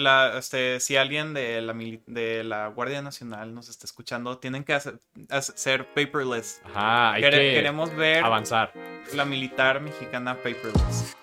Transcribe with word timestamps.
la, 0.00 0.38
este, 0.38 0.80
si 0.80 0.96
alguien 0.96 1.34
de 1.34 1.60
la, 1.62 1.72
mili- 1.74 2.02
de 2.06 2.44
la 2.44 2.68
Guardia 2.68 3.02
Nacional 3.02 3.54
nos 3.54 3.68
está 3.68 3.86
escuchando, 3.86 4.38
tienen 4.38 4.64
que 4.64 4.74
hacer, 4.74 5.00
hacer 5.30 5.86
paperless. 5.94 6.60
Ajá, 6.64 7.12
hay 7.12 7.22
Quere- 7.22 7.30
que 7.38 7.54
queremos 7.54 7.94
ver 7.94 8.24
avanzar. 8.24 8.72
la 9.14 9.24
militar 9.24 9.80
mexicana 9.80 10.34
paperless. 10.36 11.16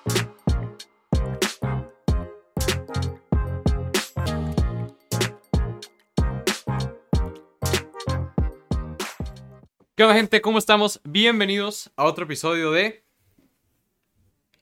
¿Qué 9.96 10.04
onda, 10.04 10.16
gente? 10.16 10.42
¿Cómo 10.42 10.58
estamos? 10.58 11.00
Bienvenidos 11.04 11.92
a 11.96 12.06
otro 12.06 12.24
episodio 12.26 12.72
de... 12.72 13.04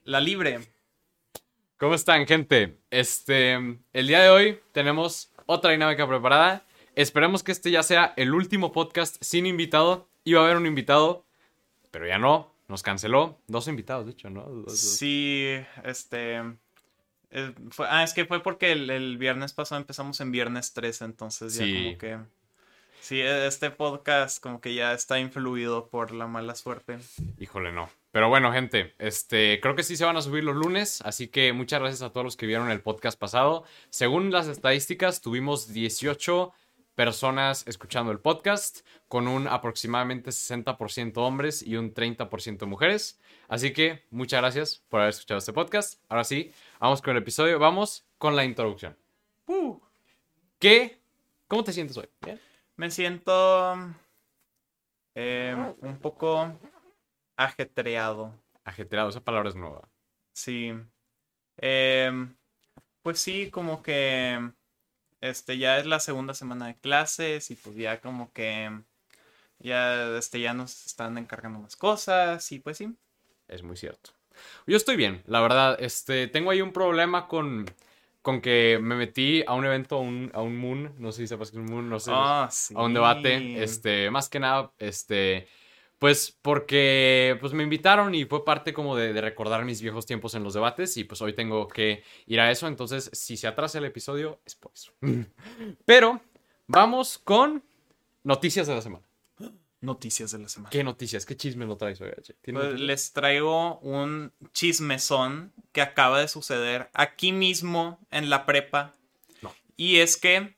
La 0.03 0.19
libre. 0.19 0.59
¿Cómo 1.79 1.93
están, 1.95 2.27
gente? 2.27 2.77
Este, 2.91 3.53
el 3.53 4.07
día 4.07 4.19
de 4.21 4.29
hoy 4.29 4.59
tenemos 4.73 5.31
otra 5.45 5.71
dinámica 5.71 6.07
preparada. 6.07 6.63
Esperemos 6.95 7.41
que 7.43 7.51
este 7.53 7.71
ya 7.71 7.83
sea 7.83 8.13
el 8.17 8.33
último 8.33 8.71
podcast 8.73 9.15
sin 9.21 9.45
invitado. 9.45 10.07
Iba 10.25 10.41
a 10.41 10.43
haber 10.43 10.57
un 10.57 10.65
invitado, 10.65 11.25
pero 11.91 12.05
ya 12.05 12.17
no. 12.17 12.51
Nos 12.67 12.83
canceló. 12.83 13.39
Dos 13.47 13.67
invitados, 13.67 14.05
de 14.05 14.11
hecho, 14.11 14.29
¿no? 14.29 14.43
Dos- 14.43 14.65
dos. 14.65 14.79
Sí, 14.79 15.55
este. 15.83 16.35
eh, 17.31 17.53
fue- 17.71 17.87
ah, 17.89 18.03
es 18.03 18.13
que 18.13 18.25
fue 18.25 18.43
porque 18.43 18.71
el, 18.73 18.89
el 18.89 19.17
viernes 19.17 19.53
pasado 19.53 19.79
empezamos 19.79 20.19
en 20.19 20.31
viernes 20.31 20.73
13, 20.73 21.05
entonces 21.05 21.55
ya 21.55 21.63
Sí. 21.65 21.73
como 21.85 21.97
que. 21.97 22.17
Sí, 22.99 23.21
e- 23.21 23.47
este 23.47 23.71
podcast 23.71 24.43
como 24.43 24.59
que 24.61 24.73
ya 24.75 24.93
está 24.93 25.19
influido 25.19 25.87
por 25.87 26.11
la 26.11 26.27
mala 26.27 26.53
suerte. 26.55 26.99
Híjole, 27.39 27.71
no. 27.71 27.89
Pero 28.11 28.27
bueno, 28.29 28.51
gente, 28.51 28.95
este, 28.97 29.59
creo 29.61 29.75
que 29.75 29.83
sí 29.83 29.95
se 29.95 30.05
van 30.05 30.17
a 30.17 30.21
subir 30.21 30.43
los 30.43 30.55
lunes, 30.55 31.01
así 31.01 31.27
que 31.27 31.53
muchas 31.53 31.79
gracias 31.79 32.01
a 32.01 32.11
todos 32.11 32.23
los 32.23 32.37
que 32.37 32.47
vieron 32.47 32.71
el 32.71 32.81
podcast 32.81 33.19
pasado. 33.19 33.63
Según 33.89 34.31
las 34.31 34.47
estadísticas, 34.47 35.21
tuvimos 35.21 35.71
18 35.71 36.51
personas 36.95 37.65
escuchando 37.67 38.11
el 38.11 38.19
podcast, 38.19 38.79
con 39.07 39.27
un 39.27 39.47
aproximadamente 39.47 40.31
60% 40.31 41.17
hombres 41.17 41.61
y 41.61 41.77
un 41.77 41.93
30% 41.93 42.65
mujeres. 42.65 43.19
Así 43.47 43.73
que 43.73 44.03
muchas 44.09 44.41
gracias 44.41 44.83
por 44.89 45.01
haber 45.01 45.11
escuchado 45.11 45.37
este 45.37 45.53
podcast. 45.53 46.01
Ahora 46.09 46.23
sí, 46.23 46.51
vamos 46.79 47.01
con 47.01 47.15
el 47.15 47.21
episodio, 47.21 47.57
vamos 47.59 48.05
con 48.17 48.35
la 48.35 48.43
introducción. 48.43 48.97
Uh, 49.47 49.77
¿Qué? 50.57 50.99
¿Cómo 51.47 51.63
te 51.63 51.73
sientes 51.73 51.95
hoy? 51.95 52.07
¿Bien? 52.21 52.39
me 52.75 52.89
siento. 52.91 53.75
eh, 55.15 55.55
un 55.81 55.97
poco 55.99 56.53
ajetreado. 57.39 58.33
Ajetreado, 58.65 59.09
esa 59.09 59.23
palabra 59.23 59.49
es 59.49 59.55
nueva. 59.55 59.87
Sí. 60.33 60.73
Em, 61.57 62.35
pues 63.01 63.19
sí, 63.19 63.49
como 63.49 63.81
que 63.81 64.51
este 65.21 65.57
ya 65.57 65.79
es 65.79 65.85
la 65.85 65.99
segunda 65.99 66.33
semana 66.33 66.67
de 66.67 66.75
clases 66.75 67.49
y 67.51 67.55
pues 67.55 67.75
ya 67.75 67.99
como 68.01 68.31
que 68.33 68.69
ya 69.59 70.17
este 70.17 70.39
ya 70.39 70.53
nos 70.53 70.85
están 70.85 71.17
encargando 71.17 71.59
más 71.59 71.75
cosas 71.75 72.51
y 72.51 72.59
pues 72.59 72.77
sí. 72.77 72.93
Es 73.47 73.63
muy 73.63 73.77
cierto. 73.77 74.11
Yo 74.67 74.77
estoy 74.77 74.97
bien, 74.97 75.23
la 75.25 75.41
verdad. 75.41 75.77
Este, 75.79 76.27
tengo 76.27 76.51
ahí 76.51 76.61
un 76.61 76.71
problema 76.71 77.27
con, 77.27 77.65
con 78.21 78.41
que 78.41 78.79
me 78.81 78.95
metí 78.95 79.43
a 79.47 79.53
un 79.53 79.65
evento, 79.65 79.95
a 79.97 79.99
un, 79.99 80.29
a 80.33 80.41
un 80.41 80.57
Moon. 80.57 80.93
No 80.97 81.11
sé 81.11 81.21
si 81.21 81.27
sepas 81.27 81.51
que 81.51 81.57
es 81.57 81.63
un 81.63 81.71
Moon, 81.71 81.89
no 81.89 81.99
sé. 81.99 82.11
Ah, 82.13 82.49
sí. 82.51 82.73
a 82.77 82.83
un 82.83 82.93
debate. 82.93 83.63
Este, 83.63 84.11
más 84.11 84.29
que 84.29 84.39
nada, 84.39 84.71
este. 84.77 85.47
Pues 85.99 86.37
porque 86.41 87.37
pues 87.41 87.51
me 87.51 87.63
invitaron 87.63 88.15
y 88.15 88.23
fue 88.23 88.45
parte 88.45 88.73
como 88.73 88.95
de, 88.95 89.11
de 89.11 89.21
recordar 89.21 89.65
mis 89.65 89.81
viejos 89.81 90.05
tiempos 90.05 90.33
en 90.33 90.43
los 90.43 90.53
debates 90.53 90.95
y 90.95 91.03
pues 91.03 91.21
hoy 91.21 91.33
tengo 91.33 91.67
que 91.67 92.03
ir 92.25 92.39
a 92.39 92.49
eso, 92.49 92.67
entonces 92.67 93.09
si 93.13 93.35
se 93.35 93.47
atrasa 93.47 93.79
el 93.79 93.85
episodio 93.85 94.39
es 94.45 94.55
por 94.55 94.71
eso. 94.73 94.93
Pero 95.85 96.21
vamos 96.67 97.17
con 97.17 97.63
noticias 98.23 98.65
de 98.67 98.75
la 98.75 98.81
semana. 98.81 99.05
Noticias 99.81 100.31
de 100.31 100.39
la 100.39 100.49
semana. 100.49 100.69
¿Qué 100.69 100.83
noticias? 100.83 101.25
¿Qué 101.25 101.37
chisme 101.37 101.65
lo 101.65 101.77
traes 101.77 102.01
hoy, 102.01 102.11
Pues 102.51 102.79
les 102.79 103.13
traigo 103.13 103.79
un 103.79 104.33
chismezón 104.53 105.53
que 105.71 105.81
acaba 105.81 106.19
de 106.19 106.27
suceder 106.27 106.89
aquí 106.93 107.31
mismo 107.31 107.97
en 108.11 108.29
la 108.29 108.45
prepa. 108.45 108.93
No. 109.41 109.53
Y 109.77 109.97
es 109.97 110.17
que 110.17 110.57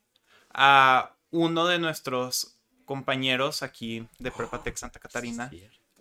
a 0.50 1.16
uno 1.30 1.68
de 1.68 1.78
nuestros 1.78 2.58
compañeros 2.96 3.64
aquí 3.64 4.06
de 4.20 4.32
Prepa 4.32 4.62
Tech 4.64 4.76
Santa 4.76 5.00
Catarina 5.06 5.50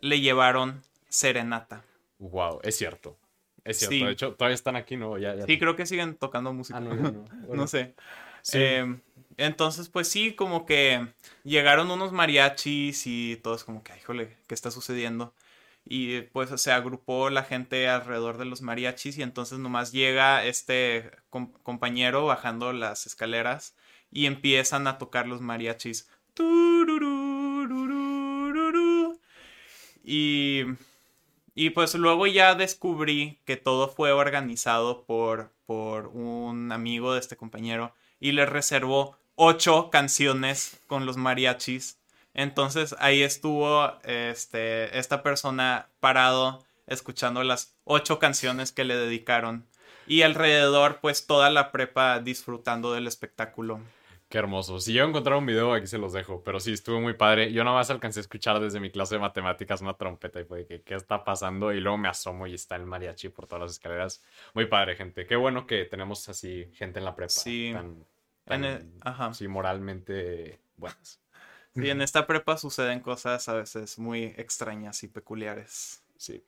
le 0.00 0.20
llevaron 0.20 0.82
serenata. 1.08 1.84
Wow, 2.18 2.58
es 2.64 2.76
cierto. 2.76 3.16
Es 3.64 3.78
cierto. 3.78 3.94
Sí. 3.94 4.04
De 4.04 4.10
hecho, 4.12 4.34
todavía 4.34 4.54
están 4.56 4.74
aquí, 4.74 4.96
¿no? 4.96 5.16
Ya, 5.18 5.34
ya. 5.36 5.46
Sí, 5.46 5.56
creo 5.58 5.76
que 5.76 5.86
siguen 5.86 6.16
tocando 6.16 6.52
música. 6.52 6.78
Ah, 6.78 6.80
no, 6.80 6.96
ya 6.96 7.02
no. 7.02 7.10
no 7.32 7.46
Bueno, 7.46 7.66
sé. 7.68 7.94
sí. 8.42 8.58
Eh, 8.58 8.96
entonces, 9.36 9.88
pues 9.88 10.08
sí, 10.08 10.34
como 10.34 10.66
que 10.66 11.06
llegaron 11.44 11.90
unos 11.92 12.10
mariachis 12.12 13.06
y 13.06 13.36
todos 13.36 13.62
como 13.64 13.82
que, 13.84 13.92
"Ay, 13.92 14.00
híjole, 14.00 14.36
¿qué 14.48 14.54
está 14.54 14.70
sucediendo? 14.72 15.32
Y 15.84 16.22
pues 16.22 16.50
se 16.60 16.72
agrupó 16.72 17.30
la 17.30 17.42
gente 17.44 17.88
alrededor 17.88 18.36
de 18.36 18.44
los 18.46 18.60
mariachis 18.62 19.16
y 19.16 19.22
entonces 19.22 19.58
nomás 19.60 19.92
llega 19.92 20.44
este 20.44 21.10
com- 21.30 21.52
compañero 21.62 22.26
bajando 22.26 22.72
las 22.72 23.06
escaleras 23.06 23.74
y 24.10 24.26
empiezan 24.26 24.86
a 24.88 24.98
tocar 24.98 25.26
los 25.26 25.40
mariachis. 25.40 26.08
Y, 30.02 30.64
y 31.54 31.70
pues 31.70 31.94
luego 31.94 32.26
ya 32.26 32.54
descubrí 32.54 33.38
que 33.44 33.56
todo 33.56 33.88
fue 33.88 34.12
organizado 34.12 35.04
por, 35.04 35.52
por 35.66 36.08
un 36.08 36.72
amigo 36.72 37.12
de 37.12 37.20
este 37.20 37.36
compañero 37.36 37.94
y 38.18 38.32
le 38.32 38.46
reservó 38.46 39.16
ocho 39.36 39.90
canciones 39.90 40.80
con 40.86 41.06
los 41.06 41.16
mariachis. 41.16 41.98
Entonces 42.34 42.94
ahí 42.98 43.22
estuvo 43.22 43.92
este, 44.04 44.98
esta 44.98 45.22
persona 45.22 45.88
parado 46.00 46.64
escuchando 46.86 47.42
las 47.44 47.76
ocho 47.84 48.18
canciones 48.18 48.72
que 48.72 48.84
le 48.84 48.96
dedicaron. 48.96 49.66
Y 50.06 50.22
alrededor, 50.22 50.98
pues 51.00 51.26
toda 51.26 51.50
la 51.50 51.70
prepa 51.70 52.18
disfrutando 52.18 52.92
del 52.92 53.06
espectáculo. 53.06 53.80
Qué 54.30 54.38
hermoso. 54.38 54.78
Si 54.78 54.92
yo 54.92 55.02
encontrar 55.04 55.36
un 55.38 55.44
video, 55.44 55.72
aquí 55.74 55.88
se 55.88 55.98
los 55.98 56.12
dejo. 56.12 56.44
Pero 56.44 56.60
sí, 56.60 56.72
estuvo 56.72 57.00
muy 57.00 57.14
padre. 57.14 57.52
Yo 57.52 57.64
nada 57.64 57.74
más 57.76 57.90
alcancé 57.90 58.20
a 58.20 58.22
escuchar 58.22 58.60
desde 58.60 58.78
mi 58.78 58.88
clase 58.92 59.16
de 59.16 59.20
matemáticas 59.20 59.80
una 59.80 59.94
trompeta 59.94 60.40
y 60.40 60.44
fue 60.44 60.58
de 60.58 60.66
que, 60.66 60.82
¿qué 60.82 60.94
está 60.94 61.24
pasando? 61.24 61.72
Y 61.72 61.80
luego 61.80 61.98
me 61.98 62.06
asomo 62.08 62.46
y 62.46 62.54
está 62.54 62.76
el 62.76 62.86
mariachi 62.86 63.28
por 63.30 63.48
todas 63.48 63.62
las 63.62 63.72
escaleras. 63.72 64.22
Muy 64.54 64.66
padre, 64.66 64.94
gente. 64.94 65.26
Qué 65.26 65.34
bueno 65.34 65.66
que 65.66 65.84
tenemos 65.84 66.28
así 66.28 66.70
gente 66.74 67.00
en 67.00 67.06
la 67.06 67.16
prepa. 67.16 67.30
Sí. 67.30 67.70
Tan, 67.74 68.06
tan, 68.44 68.64
el- 68.64 68.92
ajá. 69.00 69.34
sí, 69.34 69.48
moralmente 69.48 70.60
buenas. 70.76 71.20
Y 71.74 71.88
en 71.88 72.02
esta 72.02 72.26
prepa 72.26 72.56
suceden 72.56 72.98
cosas 72.98 73.48
a 73.48 73.54
veces 73.54 73.98
muy 73.98 74.24
extrañas 74.36 75.04
y 75.04 75.08
peculiares. 75.08 76.02
Sí. 76.16 76.44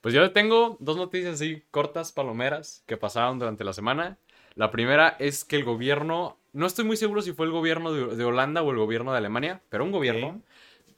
Pues 0.00 0.14
yo 0.14 0.32
tengo 0.32 0.78
dos 0.80 0.96
noticias 0.96 1.34
así 1.34 1.62
cortas, 1.70 2.12
palomeras, 2.12 2.82
que 2.86 2.96
pasaron 2.96 3.38
durante 3.38 3.62
la 3.64 3.72
semana. 3.74 4.18
La 4.54 4.70
primera 4.70 5.16
es 5.18 5.44
que 5.44 5.56
el 5.56 5.64
gobierno, 5.64 6.38
no 6.52 6.66
estoy 6.66 6.84
muy 6.84 6.96
seguro 6.96 7.22
si 7.22 7.32
fue 7.32 7.46
el 7.46 7.52
gobierno 7.52 7.92
de, 7.92 8.14
de 8.16 8.24
Holanda 8.24 8.62
o 8.62 8.70
el 8.70 8.76
gobierno 8.78 9.12
de 9.12 9.18
Alemania, 9.18 9.60
pero 9.68 9.84
un 9.84 9.90
gobierno, 9.92 10.40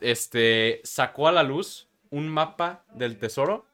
este, 0.00 0.80
sacó 0.84 1.28
a 1.28 1.32
la 1.32 1.42
luz 1.42 1.88
un 2.10 2.28
mapa 2.28 2.84
del 2.92 3.18
tesoro 3.18 3.64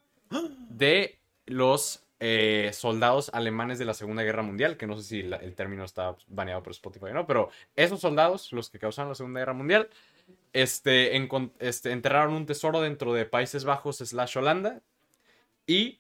de 0.69 1.19
los 1.47 2.05
eh, 2.21 2.71
soldados 2.73 3.31
alemanes 3.35 3.81
de 3.81 3.85
la 3.85 3.95
Segunda 3.95 4.23
Guerra 4.23 4.43
Mundial, 4.43 4.77
que 4.77 4.87
no 4.87 4.97
sé 4.97 5.03
si 5.03 5.23
la- 5.25 5.39
el 5.39 5.57
término 5.57 5.83
está 5.85 6.15
baneado 6.29 6.63
por 6.63 6.71
Spotify 6.71 7.07
o 7.07 7.15
no, 7.15 7.27
pero 7.27 7.51
esos 7.75 7.99
soldados, 8.01 8.53
los 8.53 8.71
que 8.71 8.79
causaron 8.79 9.09
la 9.09 9.17
Segunda 9.17 9.41
Guerra 9.41 9.55
Mundial, 9.55 9.89
este, 10.53 11.17
este, 11.59 11.91
enterraron 11.91 12.35
un 12.35 12.47
tesoro 12.47 12.81
dentro 12.81 13.13
de 13.13 13.25
Países 13.27 13.65
Bajos 13.65 13.97
slash 13.99 14.39
Holanda 14.39 14.81
y 15.67 15.99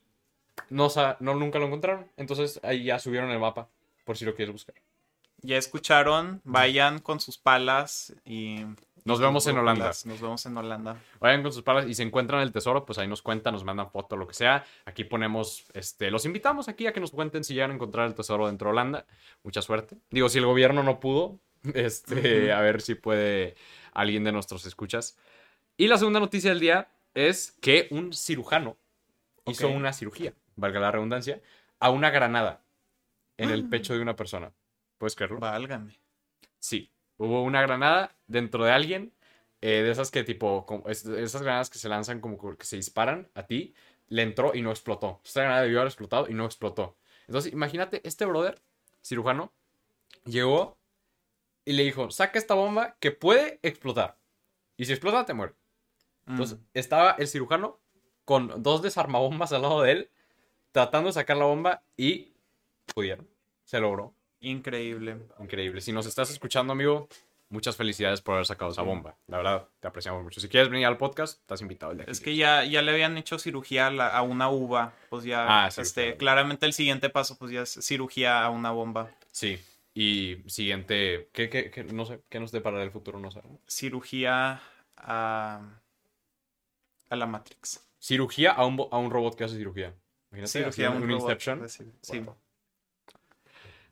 no, 0.70 0.88
no 1.20 1.34
nunca 1.34 1.58
lo 1.58 1.66
encontraron. 1.66 2.06
Entonces 2.16 2.60
ahí 2.62 2.84
ya 2.84 2.98
subieron 2.98 3.30
el 3.30 3.38
mapa, 3.38 3.68
por 4.04 4.16
si 4.16 4.24
lo 4.24 4.34
quieres 4.34 4.52
buscar. 4.52 4.74
Ya 5.44 5.56
escucharon, 5.56 6.40
vayan 6.44 7.00
con 7.00 7.20
sus 7.20 7.36
palas 7.36 8.14
y... 8.24 8.64
Nos 9.04 9.18
vemos 9.18 9.44
en 9.48 9.58
Holanda. 9.58 9.90
Nos 10.04 10.20
vemos 10.20 10.46
en 10.46 10.56
Holanda. 10.56 10.96
Vayan 11.18 11.42
con 11.42 11.52
sus 11.52 11.62
palas 11.62 11.88
y 11.88 11.94
se 11.94 12.04
encuentran 12.04 12.40
el 12.40 12.52
tesoro, 12.52 12.86
pues 12.86 12.98
ahí 12.98 13.08
nos 13.08 13.20
cuentan, 13.20 13.52
nos 13.52 13.64
mandan 13.64 13.90
foto, 13.90 14.16
lo 14.16 14.28
que 14.28 14.34
sea. 14.34 14.64
Aquí 14.84 15.02
ponemos, 15.02 15.64
este, 15.74 16.12
los 16.12 16.24
invitamos 16.24 16.68
aquí 16.68 16.86
a 16.86 16.92
que 16.92 17.00
nos 17.00 17.10
cuenten 17.10 17.42
si 17.42 17.54
llegan 17.54 17.72
a 17.72 17.74
encontrar 17.74 18.06
el 18.06 18.14
tesoro 18.14 18.46
dentro 18.46 18.68
de 18.68 18.72
Holanda. 18.72 19.06
Mucha 19.42 19.60
suerte. 19.60 19.96
Digo, 20.10 20.28
si 20.28 20.38
el 20.38 20.46
gobierno 20.46 20.84
no 20.84 21.00
pudo, 21.00 21.40
este, 21.74 22.52
a 22.52 22.60
ver 22.60 22.80
si 22.80 22.94
puede 22.94 23.56
alguien 23.92 24.22
de 24.22 24.30
nuestros 24.30 24.64
escuchas. 24.66 25.18
Y 25.76 25.88
la 25.88 25.98
segunda 25.98 26.20
noticia 26.20 26.50
del 26.50 26.60
día 26.60 26.88
es 27.14 27.56
que 27.60 27.88
un 27.90 28.12
cirujano 28.12 28.76
hizo 29.46 29.68
una 29.68 29.92
cirugía, 29.92 30.32
valga 30.56 30.80
la 30.80 30.90
redundancia, 30.90 31.40
a 31.78 31.90
una 31.90 32.10
granada 32.10 32.62
en 33.36 33.50
el 33.50 33.64
Ah. 33.64 33.70
pecho 33.70 33.94
de 33.94 34.00
una 34.00 34.16
persona. 34.16 34.52
¿Puedes 34.98 35.14
creerlo? 35.16 35.40
Válgame. 35.40 35.98
Sí, 36.58 36.90
hubo 37.16 37.42
una 37.42 37.62
granada 37.62 38.14
dentro 38.26 38.64
de 38.64 38.70
alguien, 38.72 39.12
eh, 39.60 39.82
de 39.82 39.90
esas 39.90 40.10
que 40.10 40.22
tipo, 40.24 40.64
como- 40.66 40.88
es- 40.88 41.04
esas 41.06 41.42
granadas 41.42 41.70
que 41.70 41.78
se 41.78 41.88
lanzan 41.88 42.20
como 42.20 42.56
que 42.56 42.64
se 42.64 42.76
disparan 42.76 43.28
a 43.34 43.44
ti, 43.44 43.74
le 44.08 44.22
entró 44.22 44.54
y 44.54 44.62
no 44.62 44.70
explotó. 44.70 45.20
Esta 45.24 45.40
granada 45.42 45.62
debió 45.62 45.78
haber 45.80 45.88
explotado 45.88 46.28
y 46.28 46.34
no 46.34 46.44
explotó. 46.44 46.96
Entonces, 47.26 47.52
imagínate, 47.52 48.00
este 48.04 48.24
brother, 48.26 48.60
cirujano, 49.02 49.52
Llegó 50.24 50.78
y 51.64 51.72
le 51.72 51.82
dijo, 51.82 52.10
saca 52.12 52.38
esta 52.38 52.54
bomba 52.54 52.96
que 53.00 53.10
puede 53.10 53.58
explotar. 53.62 54.18
Y 54.76 54.84
si 54.84 54.92
explota, 54.92 55.24
te 55.24 55.34
muere. 55.34 55.54
Entonces, 56.28 56.58
Mm. 56.58 56.62
estaba 56.74 57.12
el 57.18 57.26
cirujano 57.26 57.80
con 58.24 58.62
dos 58.62 58.82
desarmabombas 58.82 59.52
al 59.52 59.62
lado 59.62 59.82
de 59.82 59.90
él, 59.92 60.10
tratando 60.72 61.08
de 61.08 61.12
sacar 61.12 61.36
la 61.36 61.44
bomba 61.44 61.82
y 61.96 62.32
pudieron. 62.94 63.28
Se 63.64 63.78
logró. 63.80 64.14
Increíble. 64.40 65.18
Increíble. 65.38 65.80
Si 65.80 65.92
nos 65.92 66.06
estás 66.06 66.30
escuchando, 66.30 66.72
amigo, 66.72 67.08
muchas 67.48 67.76
felicidades 67.76 68.20
por 68.20 68.34
haber 68.34 68.46
sacado 68.46 68.72
esa 68.72 68.82
bomba. 68.82 69.14
La 69.28 69.36
verdad, 69.36 69.68
te 69.80 69.86
apreciamos 69.86 70.22
mucho. 70.24 70.40
Si 70.40 70.48
quieres 70.48 70.68
venir 70.68 70.86
al 70.86 70.96
podcast, 70.96 71.38
estás 71.40 71.60
invitado. 71.60 71.92
el 71.92 71.98
día 71.98 72.06
Es 72.08 72.20
que 72.20 72.34
ya, 72.34 72.64
ya 72.64 72.82
le 72.82 72.90
habían 72.90 73.16
hecho 73.18 73.38
cirugía 73.38 73.86
a, 73.86 73.90
la- 73.90 74.08
a 74.08 74.22
una 74.22 74.50
uva. 74.50 74.94
Pues 75.10 75.24
ya, 75.24 75.64
Ah, 75.64 75.68
este, 75.68 76.16
claramente 76.16 76.66
el 76.66 76.72
siguiente 76.72 77.08
paso, 77.10 77.38
pues 77.38 77.52
ya 77.52 77.62
es 77.62 77.78
cirugía 77.82 78.42
a 78.44 78.50
una 78.50 78.72
bomba. 78.72 79.10
Sí. 79.30 79.58
Y 79.94 80.38
siguiente, 80.46 81.28
¿qué, 81.32 81.48
qué, 81.50 81.70
qué- 81.70 81.84
no 81.84 82.04
sé, 82.06 82.20
¿qué 82.30 82.40
nos 82.40 82.50
depara 82.50 82.82
el 82.82 82.90
futuro? 82.90 83.20
No 83.20 83.30
sé. 83.30 83.42
Cirugía 83.68 84.60
a, 84.96 85.60
a 87.10 87.16
la 87.16 87.26
Matrix. 87.26 87.86
Cirugía 88.00 88.52
a 88.52 88.64
un, 88.66 88.88
a 88.90 88.96
un 88.98 89.10
robot 89.10 89.36
que 89.36 89.44
hace 89.44 89.56
cirugía. 89.56 89.94
Imagínate, 90.32 90.48
Cirugía 90.48 90.88
a 90.88 90.90
así, 90.90 90.96
un, 90.98 91.04
un 91.04 91.10
Inception. 91.10 91.58
pues, 91.58 91.72
Sí. 91.72 91.84
sí. 92.02 92.18
Wow. 92.20 92.36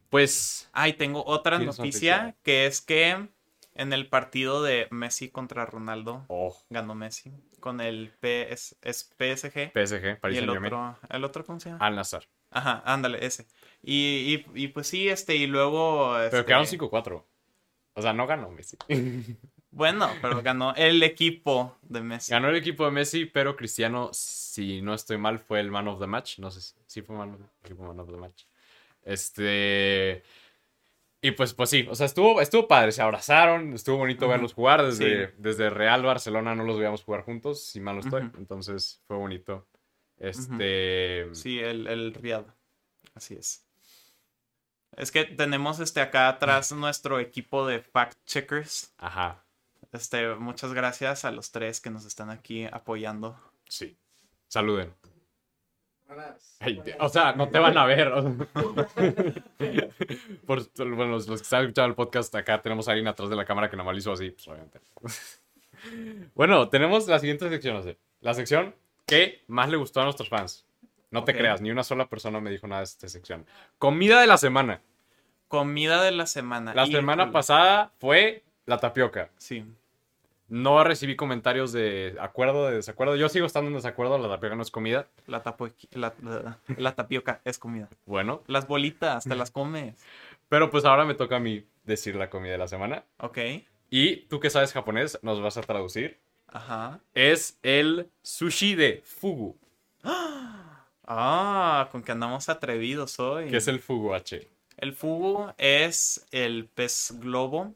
Pues, 0.09 0.69
Ay, 0.73 0.95
tengo 0.95 1.25
otra 1.25 1.59
¿Tienes 1.59 1.79
noticia 1.79 2.17
noticia? 2.17 2.37
que 2.43 2.67
es 2.67 2.81
que 2.81 3.29
en 3.75 3.93
el 3.93 4.09
partido 4.09 4.63
de 4.63 4.89
Messi 4.91 5.31
contra 5.31 5.65
Ronaldo 5.67 6.25
oh, 6.29 6.57
ganó 6.69 6.95
Messi 6.95 7.33
con 7.61 7.81
el 7.81 8.11
PS, 8.21 8.77
es 8.83 9.05
PSG 9.17 9.71
PSG, 9.73 10.13
y 10.13 10.17
Paris 10.17 10.39
el 10.39 10.51
otro, 10.51 10.99
el 11.11 11.25
otro 11.25 11.45
¿cómo 11.45 11.61
se 11.61 11.71
llama? 11.71 11.87
Al 11.87 11.95
Nazar. 11.95 12.27
Ajá, 12.51 12.83
ándale, 12.85 13.25
ese. 13.25 13.47
Y, 13.83 14.45
y, 14.55 14.65
y 14.65 14.69
pues 14.69 14.89
sí, 14.89 15.09
este, 15.09 15.37
y 15.37 15.47
luego. 15.47 16.15
Pero 16.15 16.25
este, 16.25 16.45
quedaron 16.47 16.67
5-4. 16.67 17.25
O 17.95 18.03
sea, 18.03 18.13
no 18.13 18.27
ganó 18.27 18.51
Messi. 18.51 18.77
Bueno, 19.73 20.11
pero 20.21 20.43
ganó 20.43 20.75
el 20.75 21.03
equipo 21.03 21.77
de 21.83 22.01
Messi. 22.01 22.33
Ganó 22.33 22.49
el 22.49 22.57
equipo 22.57 22.85
de 22.85 22.91
Messi, 22.91 23.25
pero 23.27 23.57
Cristiano, 23.57 24.11
si 24.13 24.83
no 24.83 24.95
estoy 24.95 25.17
mal, 25.19 25.39
fue 25.39 25.61
el 25.61 25.71
man 25.71 25.87
of 25.89 26.01
the 26.01 26.07
match. 26.07 26.39
No 26.39 26.51
sé 26.51 26.75
si 26.87 27.03
fue 27.03 27.17
man 27.17 27.35
of, 27.35 27.79
man 27.79 28.01
of 28.01 28.11
the 28.11 28.17
match. 28.17 28.45
Este. 29.03 30.23
Y 31.23 31.33
pues, 31.33 31.53
pues 31.53 31.69
sí, 31.69 31.87
o 31.91 31.95
sea, 31.95 32.07
estuvo, 32.07 32.41
estuvo 32.41 32.67
padre, 32.67 32.93
se 32.93 33.03
abrazaron, 33.03 33.75
estuvo 33.75 33.99
bonito 33.99 34.27
verlos 34.27 34.55
jugar. 34.55 34.83
Desde, 34.85 35.27
Sí. 35.29 35.33
desde 35.37 35.69
Real 35.69 36.03
Barcelona 36.03 36.55
no 36.55 36.65
los 36.65 36.79
veíamos 36.79 37.05
jugar 37.05 37.23
juntos, 37.25 37.63
si 37.63 37.79
mal 37.79 37.97
no 37.97 38.01
estoy. 38.01 38.23
Entonces 38.39 39.03
fue 39.07 39.17
bonito. 39.19 39.67
Este. 40.17 41.29
Sí, 41.35 41.59
el, 41.61 41.87
el 41.87 42.15
Riad. 42.15 42.45
Así 43.15 43.35
es. 43.35 43.67
Es 44.97 45.13
que 45.13 45.25
tenemos 45.25 45.79
este 45.79 46.01
acá 46.01 46.29
atrás 46.29 46.73
nuestro 46.73 47.21
equipo 47.21 47.67
de 47.67 47.81
fact 47.81 48.19
checkers. 48.25 48.93
Ajá, 48.99 49.45
Este, 49.93 50.35
muchas 50.37 50.73
gracias 50.73 51.25
a 51.25 51.31
los 51.31 51.51
tres 51.51 51.81
que 51.81 51.91
nos 51.91 52.05
están 52.05 52.31
aquí 52.31 52.67
apoyando. 52.67 53.39
sí. 53.69 53.97
Saluden. 54.49 54.93
Ay, 56.59 56.83
o 56.99 57.09
sea, 57.09 57.33
no 57.35 57.49
te 57.49 57.59
van 57.61 57.79
a 57.79 57.85
ver. 57.85 58.11
Por, 60.47 60.67
bueno, 60.77 61.07
los, 61.07 61.29
los 61.29 61.41
que 61.41 61.45
están 61.45 61.63
escuchando 61.63 61.89
el 61.89 61.95
podcast, 61.95 62.35
acá 62.35 62.61
tenemos 62.61 62.89
a 62.89 62.93
alguien 62.93 63.07
atrás 63.07 63.31
de 63.31 63.37
la 63.37 63.45
cámara 63.45 63.71
que 63.71 63.77
nomás 63.77 63.95
lo 63.95 63.99
hizo 63.99 64.13
así, 64.13 64.31
pues 64.31 64.49
obviamente. 64.49 64.81
bueno, 66.35 66.69
tenemos 66.69 67.07
la 67.07 67.21
siguiente 67.21 67.49
sección, 67.49 67.77
o 67.77 67.83
sea, 67.83 67.95
la 68.21 68.35
sección 68.35 68.75
que 69.07 69.45
más 69.47 69.69
le 69.69 69.77
gustó 69.77 70.01
a 70.01 70.05
nuestros 70.05 70.29
fans. 70.29 70.67
No 71.11 71.25
te 71.25 71.37
creas, 71.37 71.61
ni 71.61 71.71
una 71.71 71.83
sola 71.83 72.09
persona 72.09 72.41
me 72.41 72.51
dijo 72.51 72.67
nada 72.67 72.81
de 72.81 72.85
esta 72.85 73.09
sección. 73.09 73.47
Comida 73.79 74.21
de 74.21 74.27
la 74.27 74.37
semana. 74.37 74.83
Comida 75.49 76.03
de 76.03 76.13
la 76.13 76.27
semana. 76.27 76.75
La 76.75 76.87
semana 76.87 77.33
pasada 77.33 77.93
fue 77.99 78.45
la 78.71 78.79
tapioca. 78.79 79.31
Sí. 79.37 79.65
No 80.49 80.83
recibí 80.83 81.15
comentarios 81.17 81.73
de 81.73 82.17
acuerdo, 82.21 82.67
de 82.69 82.77
desacuerdo. 82.77 83.15
Yo 83.17 83.29
sigo 83.29 83.47
estando 83.47 83.69
en 83.69 83.75
desacuerdo, 83.75 84.17
la 84.19 84.29
tapioca 84.29 84.57
no 84.57 84.63
es 84.63 84.71
comida. 84.71 85.07
La, 85.27 85.43
tapo- 85.43 85.71
la, 85.93 86.13
la- 86.23 86.59
la 86.77 86.95
tapioca 86.95 87.41
es 87.45 87.59
comida. 87.59 87.89
Bueno, 88.07 88.43
Las 88.47 88.67
bolitas, 88.67 89.25
te 89.25 89.35
las 89.37 89.51
comes. 89.51 89.95
pero 90.49 90.71
pues 90.71 90.85
ahora 90.85 91.05
me 91.05 91.15
toca 91.15 91.37
a 91.37 91.41
mí 91.41 91.65
decir 91.85 92.17
la 92.17 92.31
comida 92.31 92.53
de 92.53 92.59
la 92.59 92.69
semana. 92.69 93.05
Ok. 93.19 93.39
Y 93.91 94.17
tú 94.29 94.39
que 94.41 94.51
sabes 94.51 94.73
japonés, 94.73 95.19
nos 95.23 95.41
vas 95.43 95.57
a 95.57 95.63
traducir. 95.63 96.19
Ajá. 96.49 97.01
Es 97.15 97.59
el 97.63 98.09
sushi 98.23 98.75
de 98.75 99.03
fugu, 99.05 99.57
Ah, 101.13 101.89
con 101.91 102.03
que 102.03 102.13
andamos 102.13 102.49
atrevidos 102.49 103.19
hoy. 103.19 103.51
que 103.51 103.57
es 103.57 103.69
el 103.69 103.81
fugu 103.81 104.15
H. 104.15 104.49
El 104.77 104.95
fugu 104.95 105.53
es 105.59 106.27
el 106.31 106.67
pez 106.67 107.13
globo, 107.21 107.75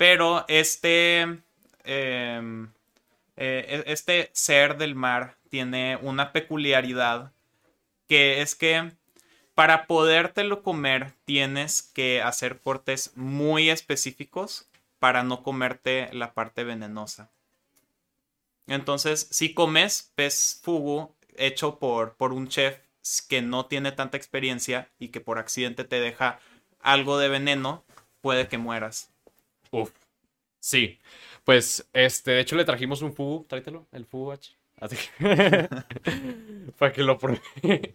pero 0.00 0.46
este, 0.48 1.20
em, 1.84 2.72
eh, 3.36 3.84
e- 3.86 3.92
este 3.92 4.30
ser 4.32 4.78
del 4.78 4.94
mar 4.94 5.36
tiene 5.50 5.98
una 6.00 6.32
peculiaridad 6.32 7.32
que 8.08 8.40
es 8.40 8.54
que 8.54 8.92
para 9.54 9.86
podértelo 9.86 10.62
comer 10.62 11.12
tienes 11.26 11.82
que 11.82 12.22
hacer 12.22 12.60
cortes 12.62 13.12
muy 13.14 13.68
específicos 13.68 14.70
para 15.00 15.22
no 15.22 15.42
comerte 15.42 16.08
la 16.14 16.32
parte 16.32 16.64
venenosa. 16.64 17.30
Entonces, 18.66 19.28
si 19.30 19.52
comes 19.52 20.12
pez 20.14 20.60
fugu 20.62 21.14
hecho 21.36 21.78
por, 21.78 22.14
por 22.14 22.32
un 22.32 22.48
chef 22.48 22.78
que 23.28 23.42
no 23.42 23.66
tiene 23.66 23.92
tanta 23.92 24.16
experiencia 24.16 24.88
y 24.98 25.08
que 25.08 25.20
por 25.20 25.38
accidente 25.38 25.84
te 25.84 26.00
deja 26.00 26.40
algo 26.80 27.18
de 27.18 27.28
veneno, 27.28 27.84
puede 28.22 28.48
que 28.48 28.56
mueras. 28.56 29.10
Uf. 29.70 29.92
Sí. 30.58 30.98
Pues, 31.44 31.88
este, 31.92 32.32
de 32.32 32.40
hecho 32.40 32.56
le 32.56 32.64
trajimos 32.64 33.02
un 33.02 33.14
fugu. 33.14 33.44
Tráetelo, 33.48 33.86
el 33.92 34.06
fugu 34.06 34.32
H. 34.32 34.54
Así 34.80 34.96
que... 34.96 35.68
Para 36.78 36.92
que 36.92 37.02
lo 37.02 37.18
pruebe. 37.18 37.40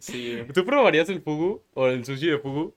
Sí. 0.00 0.38
¿Tú 0.54 0.64
probarías 0.64 1.08
el 1.08 1.22
fugu 1.22 1.62
o 1.74 1.86
el 1.88 2.04
sushi 2.04 2.28
de 2.28 2.38
fugu? 2.38 2.74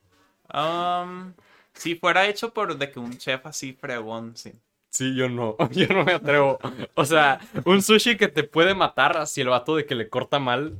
Um, 0.52 1.32
si 1.72 1.94
fuera 1.94 2.28
hecho 2.28 2.52
por 2.52 2.76
de 2.76 2.90
que 2.90 2.98
un 2.98 3.16
chef 3.18 3.46
así 3.46 3.72
fregón, 3.72 4.36
sí. 4.36 4.52
Sí, 4.90 5.14
yo 5.14 5.28
no. 5.28 5.56
Yo 5.70 5.86
no 5.86 6.04
me 6.04 6.14
atrevo. 6.14 6.58
O 6.94 7.04
sea, 7.04 7.40
un 7.64 7.80
sushi 7.80 8.16
que 8.16 8.26
te 8.26 8.42
puede 8.42 8.74
matar 8.74 9.24
si 9.28 9.40
el 9.40 9.48
vato 9.48 9.76
de 9.76 9.86
que 9.86 9.94
le 9.94 10.08
corta 10.08 10.40
mal, 10.40 10.76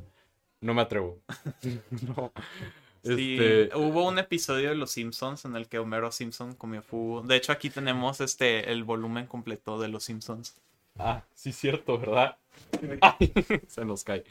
no 0.59 0.73
me 0.73 0.81
atrevo. 0.81 1.19
No. 2.15 2.31
Sí, 3.03 3.37
Este, 3.39 3.75
hubo 3.77 4.07
un 4.07 4.19
episodio 4.19 4.69
de 4.69 4.75
Los 4.75 4.91
Simpsons 4.91 5.45
en 5.45 5.55
el 5.55 5.67
que 5.67 5.79
Homero 5.79 6.11
Simpson 6.11 6.53
comió 6.55 6.81
fugu. 6.81 7.25
De 7.25 7.35
hecho, 7.35 7.51
aquí 7.51 7.69
tenemos 7.69 8.21
este 8.21 8.71
el 8.71 8.83
volumen 8.83 9.25
completo 9.25 9.79
de 9.79 9.87
Los 9.87 10.03
Simpsons. 10.03 10.55
Ah, 10.99 11.23
sí, 11.33 11.51
cierto, 11.51 11.97
¿verdad? 11.97 12.37
Ay, 13.01 13.33
se 13.67 13.85
nos 13.85 14.03
cae. 14.03 14.23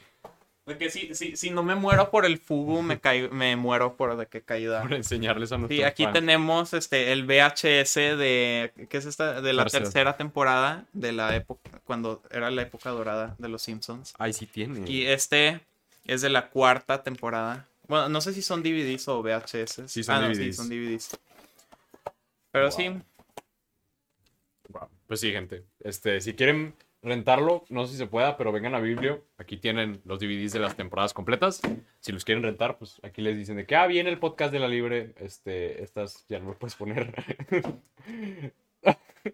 De 0.67 0.79
que 0.79 0.89
si, 0.91 1.15
si, 1.17 1.37
si 1.37 1.51
no 1.51 1.65
me 1.65 1.75
muero 1.75 2.11
por 2.11 2.25
el 2.27 2.39
fugu, 2.39 2.81
me, 2.83 3.01
caigo- 3.01 3.31
me 3.31 3.57
muero 3.57 3.97
por 3.97 4.17
de 4.17 4.27
qué 4.27 4.43
caída. 4.43 4.83
Por 4.83 4.95
enseñarles 4.95 5.51
a 5.51 5.59
nuestros 5.59 5.77
Sí, 5.79 5.83
aquí 5.83 6.05
fans. 6.05 6.15
tenemos 6.15 6.75
este 6.75 7.11
el 7.13 7.25
VHS 7.25 7.95
de 8.17 8.73
¿qué 8.89 8.99
es 8.99 9.07
esta? 9.07 9.41
de 9.41 9.53
la 9.53 9.63
Tercera. 9.65 9.83
tercera 9.85 10.17
temporada 10.17 10.85
de 10.93 11.11
la 11.13 11.35
época 11.35 11.81
cuando 11.87 12.23
era 12.31 12.51
la 12.53 12.63
época 12.63 12.91
dorada 12.91 13.35
de 13.39 13.49
los 13.49 13.63
Simpsons. 13.63 14.15
Ay, 14.19 14.33
sí 14.33 14.47
tiene. 14.47 14.89
Y 14.89 15.07
este 15.07 15.61
es 16.05 16.21
de 16.21 16.29
la 16.29 16.51
cuarta 16.51 17.03
temporada. 17.03 17.67
Bueno, 17.91 18.09
no 18.09 18.21
sé 18.21 18.33
si 18.33 18.41
son 18.41 18.63
DVDs 18.63 19.09
o 19.09 19.21
VHS. 19.21 19.83
Sí, 19.91 20.05
son 20.05 20.15
ah, 20.15 20.21
no, 20.21 20.29
DVDs. 20.29 20.37
sí, 20.39 20.53
son 20.53 20.69
DVDs. 20.69 21.19
Pero 22.53 22.67
Wow. 22.67 22.73
sí, 22.73 22.89
Wow. 24.69 24.89
Pues 25.09 25.19
sí, 25.19 25.33
gente. 25.33 25.65
Este, 25.81 26.21
si 26.21 26.35
quieren 26.35 26.77
rentarlo, 27.03 27.65
no 27.69 27.87
sé 27.87 27.93
si 27.95 27.99
se 27.99 28.07
pueda, 28.07 28.37
pero 28.37 28.53
vengan 28.53 28.77
a 28.77 28.81
Biblio. 28.81 29.25
Aquí 29.39 29.57
tienen 29.57 30.01
los 30.05 30.21
DVDs 30.21 30.53
de 30.53 30.61
las 30.61 30.77
temporadas 30.77 31.13
completas. 31.13 31.61
Si 31.99 32.13
los 32.13 32.25
quieren 32.25 32.45
rentar, 32.45 32.79
pues 32.79 33.01
aquí 33.03 33.23
les 33.23 33.37
dicen 33.37 33.57
de 33.57 33.67
que, 33.67 33.75
ah, 33.75 33.89
viene 33.89 34.09
el 34.11 34.21
podcast 34.21 34.53
de 34.53 34.61
la 34.61 34.69
libre. 34.69 35.13
Este, 35.17 35.83
estas 35.83 36.25
ya 36.29 36.39
no 36.39 36.51
lo 36.51 36.59
puedes 36.59 36.77
poner. 36.77 37.13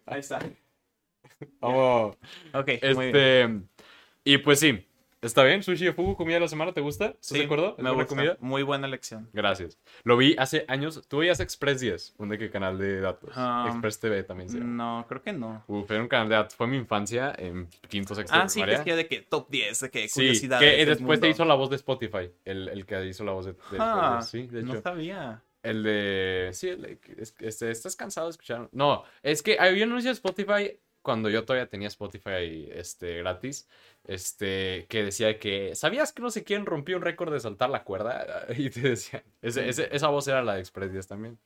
ahí 0.06 0.20
está. 0.20 0.38
Vamos. 1.60 2.16
Ok, 2.54 2.68
muy 2.94 3.12
bien. 3.12 3.68
Este, 3.68 3.82
y 4.24 4.38
pues 4.38 4.60
sí, 4.60 4.86
está 5.22 5.42
bien. 5.44 5.62
Sushi 5.62 5.84
de 5.86 5.92
fugu, 5.92 6.16
comida 6.16 6.34
de 6.34 6.40
la 6.40 6.48
semana, 6.48 6.72
¿te 6.72 6.80
gusta? 6.80 7.06
¿Estás 7.06 7.26
Sí, 7.26 7.38
de 7.38 7.44
acuerdo? 7.44 7.74
¿Es 7.76 7.82
me 7.82 7.90
buena 7.90 7.94
gusta. 8.04 8.08
comida? 8.16 8.36
Muy 8.40 8.62
buena 8.62 8.86
elección. 8.86 9.28
Gracias. 9.32 9.78
Lo 10.04 10.16
vi 10.16 10.34
hace 10.38 10.64
años. 10.68 11.02
Tú 11.08 11.18
veías 11.18 11.40
Express 11.40 11.80
10, 11.80 12.14
un 12.18 12.28
de 12.28 12.38
qué 12.38 12.50
canal 12.50 12.78
de 12.78 13.00
datos. 13.00 13.36
Um, 13.36 13.66
Express 13.68 14.00
TV 14.00 14.22
también 14.22 14.48
se 14.48 14.58
llama. 14.58 14.70
No, 15.00 15.06
creo 15.08 15.22
que 15.22 15.32
no. 15.32 15.64
Uf, 15.66 15.90
era 15.90 16.00
un 16.02 16.08
canal 16.08 16.28
de 16.28 16.34
datos. 16.36 16.54
Fue 16.54 16.66
mi 16.66 16.76
infancia 16.76 17.34
en 17.38 17.68
quinto, 17.88 18.14
sexto 18.14 18.36
Ah, 18.36 18.48
sí, 18.48 18.60
que 18.60 18.64
primaria. 18.66 18.78
decía 18.78 18.96
de 18.96 19.06
que 19.08 19.20
top 19.22 19.48
10, 19.50 19.80
de 19.80 19.90
que 19.90 20.08
Sí, 20.08 20.14
curiosidades. 20.20 20.70
que 20.76 20.86
después 20.86 21.20
te 21.20 21.26
mundo. 21.26 21.34
hizo 21.34 21.44
la 21.44 21.54
voz 21.54 21.70
de 21.70 21.76
Spotify. 21.76 22.30
El, 22.44 22.68
el 22.68 22.86
que 22.86 23.04
hizo 23.06 23.24
la 23.24 23.32
voz 23.32 23.46
de, 23.46 23.52
de 23.52 23.58
Ah, 23.78 24.20
Sí, 24.22 24.46
de 24.46 24.62
no 24.62 24.72
hecho. 24.74 24.82
sabía. 24.82 25.42
El 25.62 25.82
de. 25.82 26.50
Sí, 26.52 26.68
el 26.68 26.80
de- 26.82 26.98
es- 27.18 27.34
este, 27.40 27.70
¿estás 27.72 27.96
cansado 27.96 28.28
de 28.28 28.30
escuchar? 28.30 28.68
No, 28.70 29.02
es 29.24 29.42
que 29.42 29.58
había 29.58 29.84
un 29.84 29.90
anuncio 29.90 30.10
de 30.10 30.14
Spotify 30.14 30.78
cuando 31.06 31.30
yo 31.30 31.44
todavía 31.46 31.68
tenía 31.70 31.88
Spotify 31.88 32.68
este, 32.72 33.18
gratis. 33.18 33.68
Este, 34.04 34.86
que 34.90 35.04
decía 35.04 35.38
que. 35.38 35.74
¿Sabías 35.74 36.12
que 36.12 36.20
no 36.22 36.30
sé 36.30 36.44
quién 36.44 36.66
rompió 36.66 36.96
un 36.98 37.02
récord 37.02 37.32
de 37.32 37.40
saltar 37.40 37.70
la 37.70 37.84
cuerda? 37.84 38.46
Y 38.58 38.70
te 38.70 38.80
decía. 38.82 39.22
ese- 39.42 39.68
ese- 39.68 39.88
esa 39.96 40.08
voz 40.08 40.28
era 40.28 40.42
la 40.42 40.54
de 40.54 40.60
Express 40.60 40.92
10 40.92 41.06
también. 41.08 41.38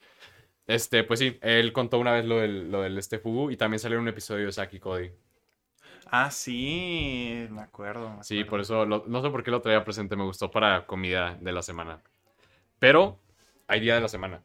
Este, 0.67 1.05
pues 1.05 1.19
sí, 1.21 1.39
él 1.43 1.73
contó 1.73 1.99
una 1.99 2.13
vez 2.13 2.25
lo 2.25 2.39
del, 2.41 2.71
lo 2.73 2.83
del 2.83 2.97
este 2.99 3.19
Fugu 3.19 3.51
y 3.51 3.57
también 3.57 3.81
salió 3.81 3.99
un 4.01 4.09
episodio 4.09 4.47
de 4.47 4.53
Saki 4.53 4.79
Cody. 4.81 5.11
Ah, 6.07 6.31
sí, 6.31 7.47
me 7.51 7.63
acuerdo. 7.63 8.11
me 8.11 8.25
Sí, 8.25 8.45
por 8.45 8.61
eso, 8.61 8.85
lo- 8.87 9.05
no 9.07 9.23
sé 9.23 9.31
por 9.31 9.43
qué 9.45 9.51
lo 9.51 9.61
traía 9.63 9.85
presente, 9.85 10.17
me 10.17 10.25
gustó 10.25 10.51
para 10.51 10.87
comida 10.87 11.37
de 11.41 11.53
la 11.53 11.63
semana. 11.63 12.03
Pero 12.79 13.19
hay 13.69 13.81
día 13.81 13.95
de 13.95 14.01
la 14.01 14.09
semana. 14.09 14.43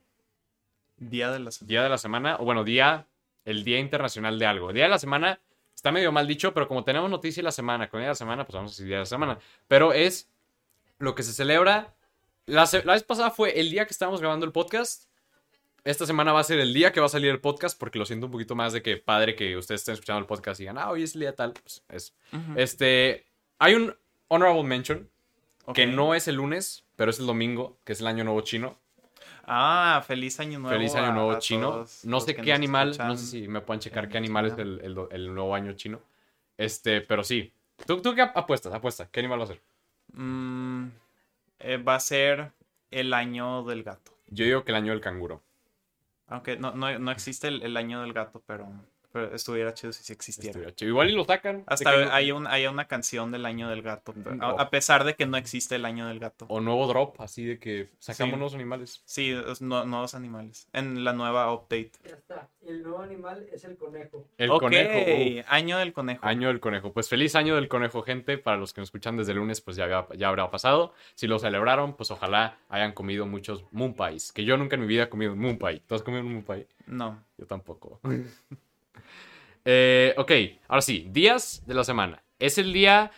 Día 0.98 1.31
de 1.31 1.39
la 1.39 1.51
semana. 1.51 1.69
Día 1.69 1.84
de 1.84 1.89
la 1.89 1.98
semana, 1.98 2.38
o 2.39 2.45
bueno, 2.45 2.63
día, 2.63 3.07
el 3.46 3.64
Día 3.64 3.80
Internacional 3.80 4.38
de 4.38 4.46
algo. 4.46 4.74
Día 4.74 4.84
de 4.84 4.90
la 4.90 5.00
semana 5.00 5.40
está 5.74 5.92
medio 5.92 6.12
mal 6.12 6.28
dicho, 6.28 6.54
pero 6.54 6.68
como 6.68 6.84
tenemos 6.84 7.10
noticia 7.10 7.42
de 7.42 7.46
la 7.46 7.52
semana, 7.52 7.90
con 7.90 8.00
día 8.00 8.08
de 8.08 8.12
la 8.12 8.16
semana, 8.16 8.46
pues 8.46 8.56
vamos 8.56 8.72
a 8.72 8.74
decir 8.74 8.88
día 8.88 8.98
de 8.98 9.02
la 9.02 9.06
semana. 9.06 9.40
Pero 9.68 9.94
es 9.94 10.30
lo 10.98 11.14
que 11.16 11.24
se 11.24 11.34
celebra. 11.34 11.94
La, 12.46 12.66
vez 12.66 13.04
pasada 13.04 13.32
fue 13.32 13.60
el 13.60 13.70
día 13.70 13.86
que 13.86 13.92
estábamos 13.92 14.20
grabando 14.20 14.46
el 14.46 14.52
podcast. 14.52 15.06
Esta 15.84 16.06
semana 16.08 16.34
va 16.34 16.40
a 16.40 16.44
ser 16.44 16.60
el 16.60 16.74
día 16.74 16.92
que 16.92 17.00
va 17.00 17.06
a 17.06 17.10
salir 17.10 17.30
el 17.30 17.40
podcast, 17.40 17.78
porque 17.78 18.00
lo 18.00 18.06
siento 18.06 18.25
un 18.25 18.32
poquito 18.32 18.56
más 18.56 18.74
de 18.74 18.82
que 18.82 18.98
padre 18.98 19.36
que 19.36 19.56
ustedes 19.56 19.82
estén 19.82 19.94
escuchando 19.94 20.20
el 20.20 20.25
podcast 20.25 20.60
y 20.60 20.64
digan, 20.64 20.80
ah, 20.80 20.90
hoy 20.90 21.04
es 21.04 21.14
el 21.14 21.22
día 21.22 21.36
tal. 21.36 21.54
Pues 21.54 21.84
es. 21.90 22.16
Ujú. 22.34 22.60
Este, 22.60 23.28
hay 23.60 23.75
un 23.75 23.96
honorable 24.28 24.64
mention 24.64 25.10
que 25.74 25.86
no 25.86 26.16
es 26.16 26.28
el 26.28 26.36
lunes, 26.36 26.86
pero 26.96 27.12
es 27.12 27.20
el 27.20 27.28
domingo, 27.28 27.78
que 27.84 27.94
es 27.94 28.02
el 28.02 28.08
año 28.08 28.24
nuevo 28.24 28.42
chino. 28.42 28.80
Ah, 29.48 30.04
feliz 30.06 30.40
año 30.40 30.60
nuevo. 30.60 30.75
Feliz 30.75 30.96
año 30.96 31.12
nuevo 31.14 31.40
chino. 31.40 31.86
No 32.04 32.20
sé 32.20 32.36
qué 32.36 32.52
animal, 32.54 32.96
no 32.98 33.16
sé 33.16 33.25
si 33.25 33.48
me 33.48 33.62
pueden 33.62 33.80
checar 33.80 34.10
qué 34.10 34.18
animal 34.18 34.48
es 34.48 34.58
el- 34.58 35.08
el 35.12 35.34
nuevo 35.34 35.54
año 35.56 35.74
chino. 35.74 36.00
Este, 36.58 37.02
pero 37.02 37.24
sí. 37.24 37.52
¿Tú, 37.86 38.02
tú 38.02 38.16
qué 38.16 38.22
apuestas? 38.22 38.74
Apuesta. 38.74 39.08
¿Qué 39.12 39.20
animal 39.20 39.40
va 39.40 39.44
a 39.44 39.48
ser? 39.48 39.62
Mm, 40.14 40.88
eh, 41.60 41.78
va 41.78 41.96
a 41.96 42.00
ser 42.00 42.52
el 42.92 43.14
año 43.14 43.64
del 43.64 43.84
gato. 43.84 44.14
Yo 44.28 44.46
digo 44.46 44.64
que 44.64 44.72
el 44.72 44.78
año 44.78 44.92
del 44.94 45.02
canguro. 45.02 45.42
Aunque 46.28 46.58
no, 46.58 46.72
no, 46.74 46.98
no 46.98 47.12
existe 47.12 47.48
el, 47.50 47.62
el 47.62 47.78
año 47.78 48.02
del 48.02 48.14
gato, 48.14 48.42
pero, 48.48 48.68
pero 49.15 49.34
estuviera 49.34 49.74
chido 49.74 49.93
si 49.93 50.03
sí 50.03 50.12
existiera. 50.12 50.50
Estuviera 50.50 50.75
chido. 50.75 50.89
Igual 50.89 51.10
y 51.10 51.13
lo 51.13 51.24
sacan. 51.24 51.63
Hasta 51.67 52.13
hay, 52.13 52.34
un, 52.34 52.48
hay 52.48 52.67
una 52.67 52.86
canción 52.86 53.31
del 53.31 53.45
año 53.45 53.69
del 53.69 53.81
gato, 53.81 54.13
pero- 54.13 54.36
No. 54.36 54.45
a, 54.60 54.63
a 54.63 54.69
pesar 54.69 55.05
de 55.05 55.15
que 55.15 55.25
no 55.25 55.38
existe 55.38 55.75
el 55.75 55.86
año 55.86 56.07
del 56.07 56.19
gato. 56.19 56.45
O 56.50 56.60
nuevo 56.60 56.86
drop, 56.88 57.22
así 57.22 57.45
de 57.45 57.57
que 57.57 57.91
sacamos 58.00 58.34
Sí. 58.34 58.38
nuevos 58.38 58.53
animales. 58.55 59.01
Sí, 59.05 59.31
es 59.31 59.62
no- 59.62 59.86
nuevos 59.86 60.15
animales. 60.15 60.67
En 60.74 61.05
la 61.05 61.13
nueva 61.13 61.53
update. 61.53 61.91
Ya 62.03 62.15
está. 62.15 62.50
El 62.62 62.84
nuevo 62.84 63.00
animal 63.01 63.48
es 63.53 63.63
el 63.63 63.77
conejo. 63.77 64.27
El 64.38 64.50
conejo. 64.50 64.91
uh, 65.00 65.43
año 65.48 65.77
del 65.77 65.93
conejo. 65.93 66.25
Año 66.25 66.50
del 66.50 66.60
conejo. 66.60 66.91
Pues 66.91 67.07
feliz 67.07 67.36
año 67.36 67.55
del 67.55 67.69
conejo, 67.69 68.01
gente. 68.01 68.38
Para 68.38 68.57
los 68.57 68.74
que 68.74 68.81
nos 68.81 68.88
escuchan 68.88 69.15
desde 69.15 69.31
el 69.31 69.38
lunes, 69.38 69.62
pues 69.62 69.77
ya, 69.77 69.86
había- 69.86 70.07
ya 70.17 70.27
habrá 70.27 70.51
pasado. 70.51 70.93
Si 71.13 71.27
lo 71.27 71.39
celebraron, 71.39 71.95
pues 71.95 72.12
ojalá 72.12 72.57
hayan 72.69 72.91
comido 72.91 73.25
muchos 73.27 73.63
moon 73.72 73.93
pies. 73.93 74.34
Que 74.34 74.43
yo 74.43 74.57
nunca 74.57 74.75
en 74.75 74.81
mi 74.81 74.88
vida 74.88 75.03
he 75.03 75.10
comido 75.10 75.31
un 75.34 75.39
moon 75.39 75.57
pie. 75.57 75.81
¿Tú 75.88 75.95
has 75.95 76.01
comido 76.03 76.24
un 76.24 76.34
moon 76.34 76.43
pie? 76.43 76.67
No. 76.88 77.24
Yo 77.38 77.45
tampoco. 77.45 78.00
Eh, 79.65 80.13
ok, 80.17 80.31
ahora 80.67 80.81
sí, 80.81 81.07
días 81.10 81.63
de 81.65 81.74
la 81.74 81.84
semana. 81.84 82.24
Es 82.39 82.57
el 82.57 82.72
día... 82.72 83.12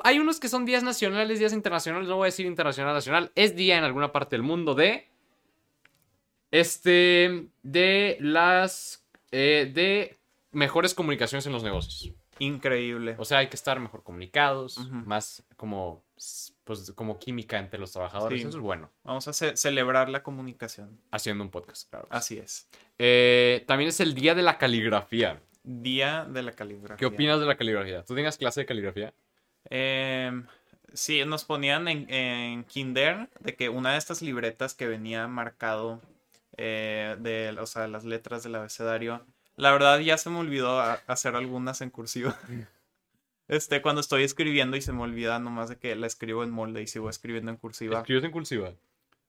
Hay 0.00 0.18
unos 0.18 0.40
que 0.40 0.48
son 0.48 0.64
días 0.64 0.82
nacionales, 0.82 1.38
días 1.38 1.52
internacionales, 1.52 2.08
no 2.08 2.16
voy 2.16 2.26
a 2.26 2.26
decir 2.26 2.46
internacional, 2.46 2.94
nacional. 2.94 3.32
Es 3.34 3.56
día 3.56 3.78
en 3.78 3.84
alguna 3.84 4.12
parte 4.12 4.36
del 4.36 4.42
mundo 4.42 4.74
de... 4.74 5.08
Este... 6.50 7.48
De 7.62 8.18
las... 8.20 9.04
eh, 9.30 9.70
de 9.72 10.18
mejores 10.50 10.94
comunicaciones 10.94 11.46
en 11.46 11.52
los 11.52 11.62
negocios. 11.62 12.12
Increíble. 12.38 13.14
O 13.18 13.24
sea, 13.24 13.38
hay 13.38 13.48
que 13.48 13.56
estar 13.56 13.78
mejor 13.80 14.02
comunicados, 14.02 14.78
más 14.90 15.44
como... 15.56 16.04
Pues 16.64 16.92
como 16.92 17.18
química 17.18 17.58
entre 17.58 17.80
los 17.80 17.90
trabajadores. 17.90 18.40
Sí. 18.40 18.46
Eso 18.46 18.56
es 18.56 18.62
bueno. 18.62 18.88
Vamos 19.02 19.26
a 19.26 19.32
ce- 19.32 19.56
celebrar 19.56 20.08
la 20.08 20.22
comunicación. 20.22 21.00
Haciendo 21.10 21.42
un 21.42 21.50
podcast, 21.50 21.90
claro. 21.90 22.06
Así 22.08 22.38
es. 22.38 22.68
Eh, 22.98 23.64
también 23.66 23.88
es 23.88 23.98
el 23.98 24.14
día 24.14 24.36
de 24.36 24.42
la 24.42 24.58
caligrafía. 24.58 25.42
Día 25.64 26.24
de 26.24 26.42
la 26.42 26.52
caligrafía. 26.52 26.96
¿Qué 26.96 27.06
opinas 27.06 27.40
de 27.40 27.46
la 27.46 27.56
caligrafía? 27.56 28.02
¿Tú 28.04 28.14
tenías 28.14 28.36
clase 28.36 28.60
de 28.60 28.66
caligrafía? 28.66 29.12
Em, 29.70 30.46
sí, 30.92 31.24
nos 31.24 31.44
ponían 31.44 31.86
en, 31.88 32.12
en 32.12 32.64
Kinder 32.64 33.28
de 33.40 33.54
que 33.54 33.68
una 33.68 33.92
de 33.92 33.98
estas 33.98 34.22
libretas 34.22 34.74
que 34.74 34.88
venía 34.88 35.28
marcado 35.28 36.00
eh, 36.56 37.16
de, 37.20 37.56
o 37.60 37.66
sea, 37.66 37.86
las 37.88 38.04
letras 38.04 38.42
del 38.42 38.56
abecedario, 38.56 39.24
la 39.56 39.72
verdad 39.72 40.00
ya 40.00 40.18
se 40.18 40.30
me 40.30 40.38
olvidó 40.38 40.80
hacer 40.80 41.36
algunas 41.36 41.80
en 41.80 41.90
cursiva. 41.90 42.36
Este, 43.48 43.82
cuando 43.82 44.00
estoy 44.00 44.22
escribiendo 44.22 44.78
y 44.78 44.80
se 44.80 44.92
me 44.94 45.02
olvida 45.02 45.38
nomás 45.38 45.68
de 45.68 45.76
que 45.76 45.94
la 45.94 46.06
escribo 46.06 46.42
en 46.42 46.50
molde 46.50 46.80
y 46.80 46.86
sigo 46.86 47.10
escribiendo 47.10 47.50
en 47.50 47.58
cursiva. 47.58 47.98
¿Escribes 47.98 48.24
en 48.24 48.30
cursiva? 48.30 48.72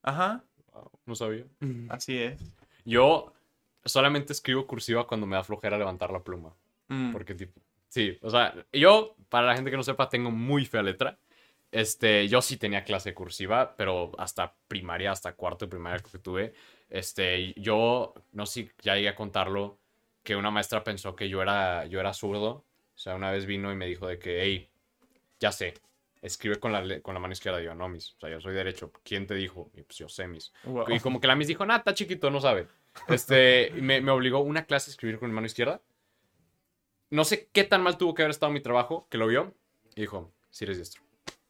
Ajá, 0.02 0.42
Wow, 0.72 0.90
no 1.04 1.14
sabía. 1.14 1.44
así 1.90 2.16
es. 2.18 2.40
Yo 2.86 3.34
solamente 3.84 4.32
escribo 4.32 4.66
cursiva 4.66 5.06
cuando 5.06 5.26
me 5.26 5.36
da 5.36 5.44
flojera 5.44 5.78
levantar 5.78 6.10
la 6.10 6.22
pluma. 6.22 6.54
Mm, 6.88 7.12
Porque, 7.12 7.34
tipo, 7.34 7.60
sí, 7.88 8.18
o 8.22 8.30
sea, 8.30 8.54
yo, 8.72 9.16
para 9.28 9.46
la 9.46 9.54
gente 9.54 9.70
que 9.70 9.76
no 9.76 9.82
sepa, 9.82 10.08
tengo 10.08 10.30
muy 10.30 10.64
fea 10.66 10.82
letra. 10.82 11.18
Este, 11.70 12.28
yo 12.28 12.40
sí 12.40 12.56
tenía 12.56 12.84
clase 12.84 13.14
cursiva, 13.14 13.74
pero 13.76 14.12
hasta 14.18 14.54
primaria, 14.68 15.10
hasta 15.10 15.34
cuarto 15.34 15.64
de 15.66 15.70
primaria 15.70 15.98
que 15.98 16.18
tuve. 16.18 16.54
Este, 16.88 17.52
yo, 17.60 18.14
no 18.32 18.46
sé 18.46 18.52
si 18.52 18.70
ya 18.82 18.94
llegué 18.94 19.08
a 19.08 19.16
contarlo, 19.16 19.78
que 20.22 20.36
una 20.36 20.50
maestra 20.50 20.84
pensó 20.84 21.16
que 21.16 21.28
yo 21.28 21.42
era, 21.42 21.84
yo 21.86 22.00
era 22.00 22.14
zurdo. 22.14 22.64
O 22.94 22.98
sea, 22.98 23.16
una 23.16 23.30
vez 23.32 23.44
vino 23.46 23.72
y 23.72 23.76
me 23.76 23.86
dijo 23.86 24.06
de 24.06 24.18
que, 24.20 24.42
hey, 24.42 24.70
ya 25.40 25.50
sé, 25.50 25.74
escribe 26.22 26.56
con 26.60 26.72
la, 26.72 27.00
con 27.00 27.12
la 27.14 27.20
mano 27.20 27.32
izquierda. 27.32 27.60
Y 27.60 27.64
yo, 27.64 27.74
no, 27.74 27.88
mis, 27.88 28.12
o 28.12 28.20
sea, 28.20 28.30
yo 28.30 28.40
soy 28.40 28.54
derecho. 28.54 28.92
¿Quién 29.02 29.26
te 29.26 29.34
dijo? 29.34 29.70
Y 29.74 29.82
pues 29.82 29.98
yo 29.98 30.08
sé, 30.08 30.26
mis. 30.28 30.52
wow. 30.64 30.86
Y 30.88 31.00
como 31.00 31.20
que 31.20 31.26
la 31.26 31.36
Miss 31.36 31.48
dijo, 31.48 31.66
nah, 31.66 31.76
está 31.78 31.92
chiquito, 31.92 32.30
no 32.30 32.40
sabe. 32.40 32.66
Este, 33.08 33.70
me, 33.80 34.00
me 34.00 34.12
obligó 34.12 34.40
una 34.40 34.64
clase 34.64 34.90
a 34.90 34.92
escribir 34.92 35.18
con 35.18 35.28
mi 35.28 35.34
mano 35.34 35.46
izquierda. 35.46 35.80
No 37.10 37.24
sé 37.24 37.48
qué 37.52 37.64
tan 37.64 37.82
mal 37.82 37.98
tuvo 37.98 38.14
que 38.14 38.22
haber 38.22 38.30
estado 38.30 38.52
mi 38.52 38.60
trabajo, 38.60 39.06
que 39.10 39.18
lo 39.18 39.26
vio. 39.26 39.54
Y 39.94 40.02
dijo, 40.02 40.32
sí 40.50 40.64
eres 40.64 40.78
diestro. 40.78 41.02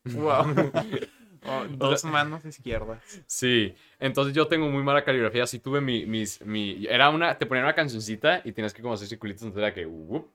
Wow. 0.05 0.45
Oh, 1.47 1.67
dos 1.69 2.05
manos 2.05 2.43
izquierdas. 2.47 3.23
Sí, 3.27 3.75
entonces 3.99 4.35
yo 4.35 4.47
tengo 4.49 4.67
muy 4.71 4.83
mala 4.83 5.05
caligrafía. 5.05 5.47
Sí 5.47 5.59
tuve 5.59 5.83
mi, 5.83 6.07
mis, 6.07 6.41
mi... 6.41 6.87
Era 6.87 7.11
una... 7.11 7.37
Te 7.37 7.45
ponían 7.45 7.67
una 7.67 7.75
cancioncita 7.75 8.41
y 8.45 8.53
tenías 8.53 8.73
que 8.73 8.81
como 8.81 8.95
hacer 8.95 9.09
circulitos. 9.09 9.43
Entonces 9.43 9.63
era 9.63 9.75
que... 9.75 9.85
Whoop, 9.85 10.27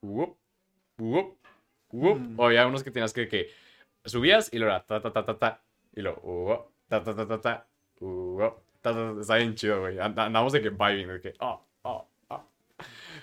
whoop, 0.00 0.36
whoop, 0.96 1.36
whoop. 1.92 2.18
Mm. 2.18 2.40
O 2.40 2.46
había 2.46 2.66
unos 2.66 2.82
que 2.82 2.90
tenías 2.90 3.12
que... 3.12 3.28
que 3.28 3.50
subías 4.06 4.48
y 4.50 4.58
luego 4.58 4.72
era 4.74 4.86
ta, 4.86 5.02
ta, 5.02 5.12
ta, 5.12 5.26
ta, 5.26 5.38
ta. 5.38 5.62
Y 5.94 6.00
luego... 6.00 6.22
whoop, 6.22 6.70
ta, 6.88 7.04
ta, 7.04 7.14
ta, 7.14 7.28
ta, 7.28 7.40
ta. 7.40 7.66
Ta. 8.94 9.20
Está 9.20 9.36
bien 9.36 9.54
chido, 9.54 9.80
güey. 9.80 9.98
And- 9.98 10.18
Andamos 10.18 10.52
de 10.52 10.60
que 10.62 10.70
vibing, 10.70 11.08
de 11.08 11.20
que... 11.20 11.34
Oh, 11.40 11.60
oh, 11.82 12.06
oh. 12.28 12.42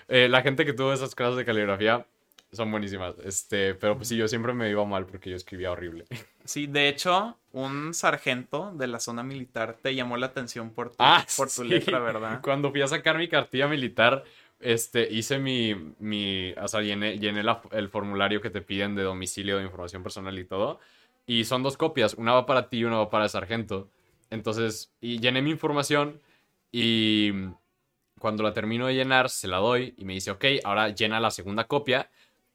Eh, 0.08 0.28
la 0.28 0.42
gente 0.42 0.64
que 0.64 0.72
tuvo 0.72 0.92
esas 0.92 1.14
clases 1.14 1.36
de 1.36 1.44
caligrafía 1.44 2.06
son 2.52 2.70
buenísimas. 2.70 3.14
Este, 3.24 3.74
pero 3.74 3.96
pues 3.96 4.08
sí, 4.08 4.16
yo 4.16 4.28
siempre 4.28 4.52
me 4.54 4.70
iba 4.70 4.84
mal 4.84 5.06
porque 5.06 5.30
yo 5.30 5.36
escribía 5.36 5.72
horrible. 5.72 6.04
Sí, 6.46 6.66
de 6.66 6.88
hecho, 6.90 7.38
un 7.52 7.94
sargento 7.94 8.70
de 8.74 8.86
la 8.86 9.00
zona 9.00 9.22
militar 9.22 9.78
te 9.80 9.94
llamó 9.94 10.18
la 10.18 10.26
atención 10.26 10.68
por 10.74 10.90
tu, 10.90 10.96
Ah, 10.98 11.24
por 11.38 11.46
tu 11.46 11.62
sí. 11.62 11.68
letra, 11.68 11.98
¿verdad? 11.98 12.40
Cuando 12.42 12.70
fui 12.70 12.82
a 12.82 12.86
sacar 12.86 13.16
mi 13.16 13.28
cartilla 13.28 13.66
militar, 13.66 14.24
este, 14.60 15.10
hice 15.10 15.38
mi, 15.38 15.74
mi, 16.00 16.52
o 16.52 16.68
sea, 16.68 16.82
llené, 16.82 17.18
llené 17.18 17.42
la- 17.42 17.62
el 17.72 17.88
formulario 17.88 18.42
que 18.42 18.50
te 18.50 18.60
piden 18.60 18.94
de 18.94 19.04
domicilio, 19.04 19.56
de 19.56 19.64
información 19.64 20.02
personal 20.02 20.38
y 20.38 20.44
todo. 20.44 20.80
Y 21.26 21.44
son 21.44 21.62
dos 21.62 21.78
copias, 21.78 22.12
una 22.12 22.34
va 22.34 22.44
para 22.44 22.68
ti 22.68 22.80
y 22.80 22.84
una 22.84 22.98
va 22.98 23.08
para 23.08 23.24
el 23.24 23.30
sargento. 23.30 23.88
Entonces, 24.34 24.92
y 25.00 25.20
llené 25.20 25.40
mi 25.42 25.50
información 25.50 26.20
y 26.72 27.32
cuando 28.18 28.42
la 28.42 28.52
termino 28.52 28.86
de 28.86 28.94
llenar, 28.94 29.30
se 29.30 29.48
la 29.48 29.58
doy 29.58 29.94
y 29.96 30.04
me 30.04 30.14
dice, 30.14 30.32
ok, 30.32 30.44
ahora 30.64 30.88
llena 30.88 31.20
la 31.20 31.30
segunda 31.30 31.64
copia, 31.64 32.10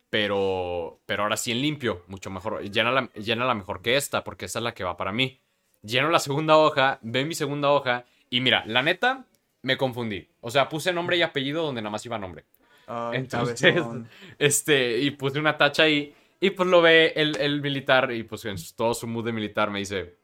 pero, 0.10 1.00
pero 1.06 1.24
ahora 1.24 1.38
sí 1.38 1.52
en 1.52 1.62
limpio, 1.62 2.04
mucho 2.08 2.30
mejor. 2.30 2.62
Llénala, 2.64 3.10
llénala 3.14 3.54
mejor 3.54 3.82
que 3.82 3.96
esta, 3.96 4.24
porque 4.24 4.46
esta 4.46 4.60
es 4.60 4.64
la 4.64 4.74
que 4.74 4.84
va 4.84 4.98
para 4.98 5.12
mí. 5.12 5.40
Lleno 5.82 6.10
la 6.10 6.20
segunda 6.20 6.58
hoja, 6.58 7.00
ve 7.02 7.24
mi 7.24 7.34
segunda 7.34 7.70
hoja 7.70 8.04
y 8.30 8.42
mira, 8.42 8.64
la 8.66 8.82
neta, 8.82 9.26
me 9.62 9.78
confundí. 9.78 10.28
O 10.42 10.52
sea, 10.52 10.68
puse 10.68 10.92
nombre 10.92 11.16
y 11.16 11.22
apellido 11.22 11.64
donde 11.64 11.82
nada 11.82 11.92
más 11.92 12.06
iba 12.06 12.18
nombre. 12.18 12.44
Ay, 12.88 13.20
Entonces, 13.20 13.62
cabezón. 13.62 14.10
Este, 14.38 14.98
y 15.00 15.12
puse 15.12 15.40
una 15.40 15.58
tacha 15.58 15.84
ahí. 15.84 16.14
Y 16.42 16.50
pues 16.50 16.68
lo 16.68 16.82
ve 16.82 17.14
el, 17.16 17.38
el 17.38 17.62
militar 17.62 18.12
y 18.12 18.24
pues 18.24 18.44
en 18.46 18.58
todo 18.76 18.94
su 18.94 19.08
mood 19.08 19.26
de 19.26 19.32
militar 19.32 19.70
me 19.70 19.80
dice, 19.80 20.19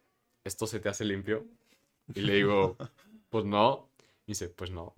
¿esto 0.46 0.68
se 0.68 0.80
te 0.80 0.88
hace 0.88 1.04
limpio? 1.04 1.46
Y 2.14 2.22
le 2.22 2.36
digo, 2.36 2.78
pues 3.30 3.44
no. 3.44 3.90
Y 4.26 4.32
dice, 4.32 4.48
pues 4.48 4.72
no. 4.72 4.94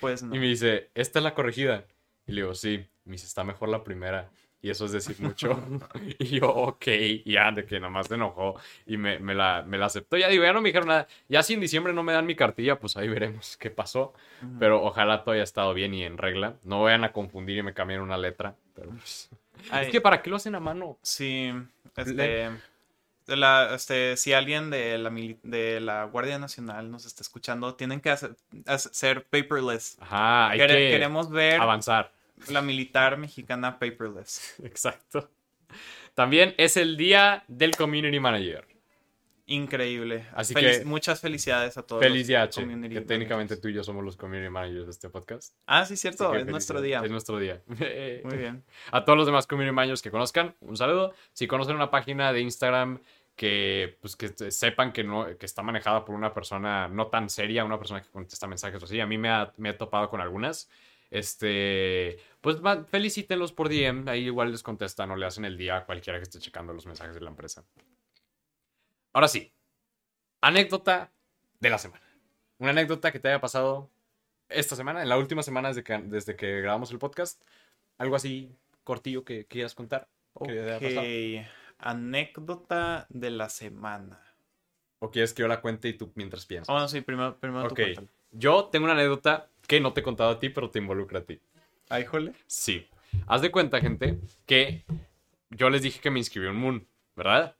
Pues 0.00 0.22
no. 0.22 0.34
Y 0.34 0.38
me 0.38 0.46
dice, 0.46 0.90
¿esta 0.94 1.18
es 1.20 1.22
la 1.22 1.34
corregida? 1.34 1.86
Y 2.26 2.32
le 2.32 2.42
digo, 2.42 2.54
sí. 2.54 2.86
Y 3.04 3.08
me 3.08 3.12
dice, 3.12 3.26
está 3.26 3.42
mejor 3.42 3.68
la 3.68 3.82
primera. 3.82 4.30
Y 4.60 4.70
eso 4.70 4.86
es 4.86 4.92
decir 4.92 5.20
mucho. 5.20 5.62
y 6.18 6.40
yo, 6.40 6.48
ok. 6.48 6.86
Ya, 7.24 7.52
de 7.52 7.66
que 7.66 7.78
nomás 7.78 8.06
se 8.06 8.14
enojó. 8.14 8.58
Y 8.86 8.96
me, 8.96 9.18
me 9.18 9.34
la, 9.34 9.64
me 9.66 9.76
la 9.76 9.86
aceptó. 9.86 10.16
Ya 10.16 10.28
digo, 10.28 10.42
ya 10.44 10.52
no 10.52 10.60
me 10.60 10.70
dijeron 10.70 10.88
nada. 10.88 11.06
Ya 11.28 11.42
si 11.42 11.54
en 11.54 11.60
diciembre 11.60 11.92
no 11.92 12.02
me 12.02 12.12
dan 12.12 12.26
mi 12.26 12.34
cartilla, 12.34 12.78
pues 12.78 12.96
ahí 12.96 13.08
veremos 13.08 13.56
qué 13.58 13.70
pasó. 13.70 14.14
Pero 14.58 14.82
ojalá 14.82 15.22
todo 15.22 15.34
haya 15.34 15.42
estado 15.42 15.74
bien 15.74 15.92
y 15.94 16.04
en 16.04 16.16
regla. 16.16 16.56
No 16.64 16.82
vayan 16.82 17.04
a 17.04 17.12
confundir 17.12 17.58
y 17.58 17.62
me 17.62 17.74
cambien 17.74 18.00
una 18.00 18.16
letra. 18.16 18.56
Pero 18.74 18.90
pues, 18.90 19.28
Es 19.72 19.88
que 19.88 20.00
¿para 20.00 20.22
qué 20.22 20.30
lo 20.30 20.36
hacen 20.36 20.54
a 20.54 20.60
mano? 20.60 20.98
Sí, 21.02 21.52
este... 21.96 22.50
la, 23.26 23.74
este, 23.74 24.16
si 24.16 24.32
alguien 24.32 24.70
de 24.70 24.98
la, 24.98 25.10
de 25.42 25.80
la 25.80 26.04
Guardia 26.04 26.38
Nacional 26.38 26.90
nos 26.90 27.06
está 27.06 27.22
escuchando, 27.22 27.74
tienen 27.74 28.00
que 28.00 28.10
hacer, 28.10 28.36
hacer 28.66 29.24
paperless. 29.24 29.96
Ajá, 30.00 30.50
hay 30.50 30.58
Quere- 30.60 30.74
que 30.74 30.90
Queremos 30.90 31.30
ver 31.30 31.60
avanzar. 31.60 32.12
la 32.48 32.60
militar 32.62 33.16
mexicana 33.16 33.78
paperless. 33.78 34.56
Exacto. 34.64 35.30
También 36.14 36.54
es 36.58 36.76
el 36.76 36.96
día 36.96 37.44
del 37.48 37.74
Community 37.76 38.20
Manager. 38.20 38.66
Increíble. 39.46 40.26
Así 40.32 40.54
Felic- 40.54 40.78
que- 40.80 40.84
Muchas 40.86 41.20
felicidades 41.20 41.76
a 41.76 41.82
todos. 41.82 42.02
Feliz 42.02 42.26
día, 42.26 42.48
que 42.48 42.64
managers. 42.64 43.06
técnicamente 43.06 43.56
tú 43.58 43.68
y 43.68 43.74
yo 43.74 43.84
somos 43.84 44.02
los 44.02 44.16
Community 44.16 44.48
Managers 44.48 44.86
de 44.86 44.90
este 44.90 45.10
podcast. 45.10 45.54
Ah, 45.66 45.84
sí, 45.84 45.96
cierto. 45.96 46.34
Es 46.34 46.46
nuestro 46.46 46.80
día. 46.80 47.02
Es 47.04 47.10
nuestro 47.10 47.38
día. 47.38 47.62
Muy 48.24 48.36
bien. 48.38 48.64
A 48.90 49.04
todos 49.04 49.18
los 49.18 49.26
demás 49.26 49.46
community 49.46 49.74
managers 49.74 50.00
que 50.00 50.10
conozcan, 50.10 50.54
un 50.60 50.76
saludo. 50.76 51.12
Si 51.32 51.46
conocen 51.46 51.76
una 51.76 51.90
página 51.90 52.32
de 52.32 52.40
Instagram 52.40 53.00
que, 53.36 53.98
pues, 54.00 54.16
que 54.16 54.28
sepan 54.50 54.92
que, 54.92 55.04
no, 55.04 55.26
que 55.36 55.44
está 55.44 55.62
manejada 55.62 56.04
por 56.04 56.14
una 56.14 56.32
persona 56.32 56.88
no 56.88 57.08
tan 57.08 57.28
seria, 57.28 57.64
una 57.64 57.78
persona 57.78 58.00
que 58.02 58.08
contesta 58.08 58.46
mensajes 58.46 58.80
o 58.80 58.84
así, 58.86 58.98
a 59.00 59.06
mí 59.06 59.18
me 59.18 59.28
ha, 59.28 59.52
me 59.58 59.70
he 59.70 59.72
topado 59.74 60.08
con 60.08 60.20
algunas. 60.20 60.70
Este, 61.10 62.18
pues 62.40 62.58
felicítenlos 62.88 63.52
por 63.52 63.68
DM, 63.68 64.08
ahí 64.08 64.24
igual 64.26 64.50
les 64.50 64.62
contestan 64.62 65.10
o 65.10 65.16
le 65.16 65.26
hacen 65.26 65.44
el 65.44 65.56
día 65.56 65.76
a 65.78 65.84
cualquiera 65.84 66.18
que 66.18 66.24
esté 66.24 66.38
checando 66.38 66.72
los 66.72 66.86
mensajes 66.86 67.14
de 67.14 67.20
la 67.20 67.30
empresa. 67.30 67.64
Ahora 69.14 69.28
sí, 69.28 69.52
anécdota 70.40 71.12
de 71.60 71.70
la 71.70 71.78
semana. 71.78 72.02
Una 72.58 72.70
anécdota 72.70 73.12
que 73.12 73.20
te 73.20 73.28
haya 73.28 73.40
pasado 73.40 73.88
esta 74.48 74.74
semana, 74.74 75.02
en 75.02 75.08
la 75.08 75.16
última 75.16 75.44
semana 75.44 75.68
desde 75.68 75.84
que, 75.84 75.96
desde 75.98 76.34
que 76.34 76.60
grabamos 76.60 76.90
el 76.90 76.98
podcast. 76.98 77.40
Algo 77.96 78.16
así 78.16 78.50
cortillo 78.82 79.24
que 79.24 79.46
quieras 79.46 79.76
contar. 79.76 80.08
que. 80.44 81.46
Ok. 81.46 81.48
Anécdota 81.78 83.06
de 83.08 83.30
la 83.30 83.48
semana. 83.50 84.20
¿O 84.98 85.12
quieres 85.12 85.32
que 85.32 85.42
yo 85.42 85.48
la 85.48 85.60
cuente 85.60 85.88
y 85.88 85.92
tú 85.92 86.10
mientras 86.16 86.44
piensas? 86.44 86.74
Oh, 86.74 86.78
no, 86.78 86.88
sí, 86.88 87.00
primero, 87.00 87.38
primero 87.38 87.68
ok. 87.68 87.80
Yo 88.32 88.64
tengo 88.64 88.86
una 88.86 88.94
anécdota 88.94 89.48
que 89.68 89.78
no 89.78 89.92
te 89.92 90.00
he 90.00 90.04
contado 90.04 90.30
a 90.30 90.38
ti, 90.40 90.48
pero 90.48 90.70
te 90.70 90.80
involucra 90.80 91.20
a 91.20 91.22
ti. 91.22 91.40
Ay, 91.88 92.04
jole. 92.04 92.32
Sí. 92.48 92.88
Haz 93.28 93.42
de 93.42 93.52
cuenta, 93.52 93.80
gente, 93.80 94.18
que 94.44 94.84
yo 95.50 95.70
les 95.70 95.82
dije 95.82 96.00
que 96.00 96.10
me 96.10 96.18
inscribí 96.18 96.48
un 96.48 96.56
Moon, 96.56 96.88
¿verdad? 97.14 97.56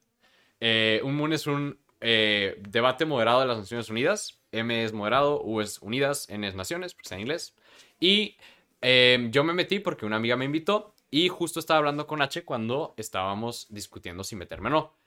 Eh, 0.61 1.01
un 1.05 1.17
Moon 1.17 1.33
es 1.33 1.47
un 1.47 1.79
eh, 2.01 2.61
debate 2.69 3.07
moderado 3.07 3.41
de 3.41 3.47
las 3.47 3.59
Naciones 3.59 3.89
Unidas. 3.91 4.41
M 4.53 4.85
es 4.85 4.93
moderado, 4.93 5.43
U 5.43 5.61
es 5.61 5.79
Unidas, 5.81 6.29
N 6.29 6.47
es 6.47 6.55
Naciones, 6.55 6.95
porque 6.95 7.07
está 7.07 7.15
en 7.17 7.23
inglés. 7.23 7.55
Y 7.99 8.37
eh, 8.83 9.29
yo 9.31 9.45
me 9.45 9.55
metí 9.55 9.79
porque 9.79 10.07
una 10.07 10.17
amiga 10.17 10.37
me 10.37 10.45
invitó 10.45 10.95
y 11.11 11.29
justo 11.29 11.61
estaba 11.61 11.79
hablando 11.79 12.07
con 12.07 12.23
H 12.23 12.45
cuando 12.45 12.95
estábamos 12.97 13.67
discutiendo 13.71 14.25
si 14.25 14.37
meterme 14.37 14.69
o 14.69 14.73
no. 14.73 15.04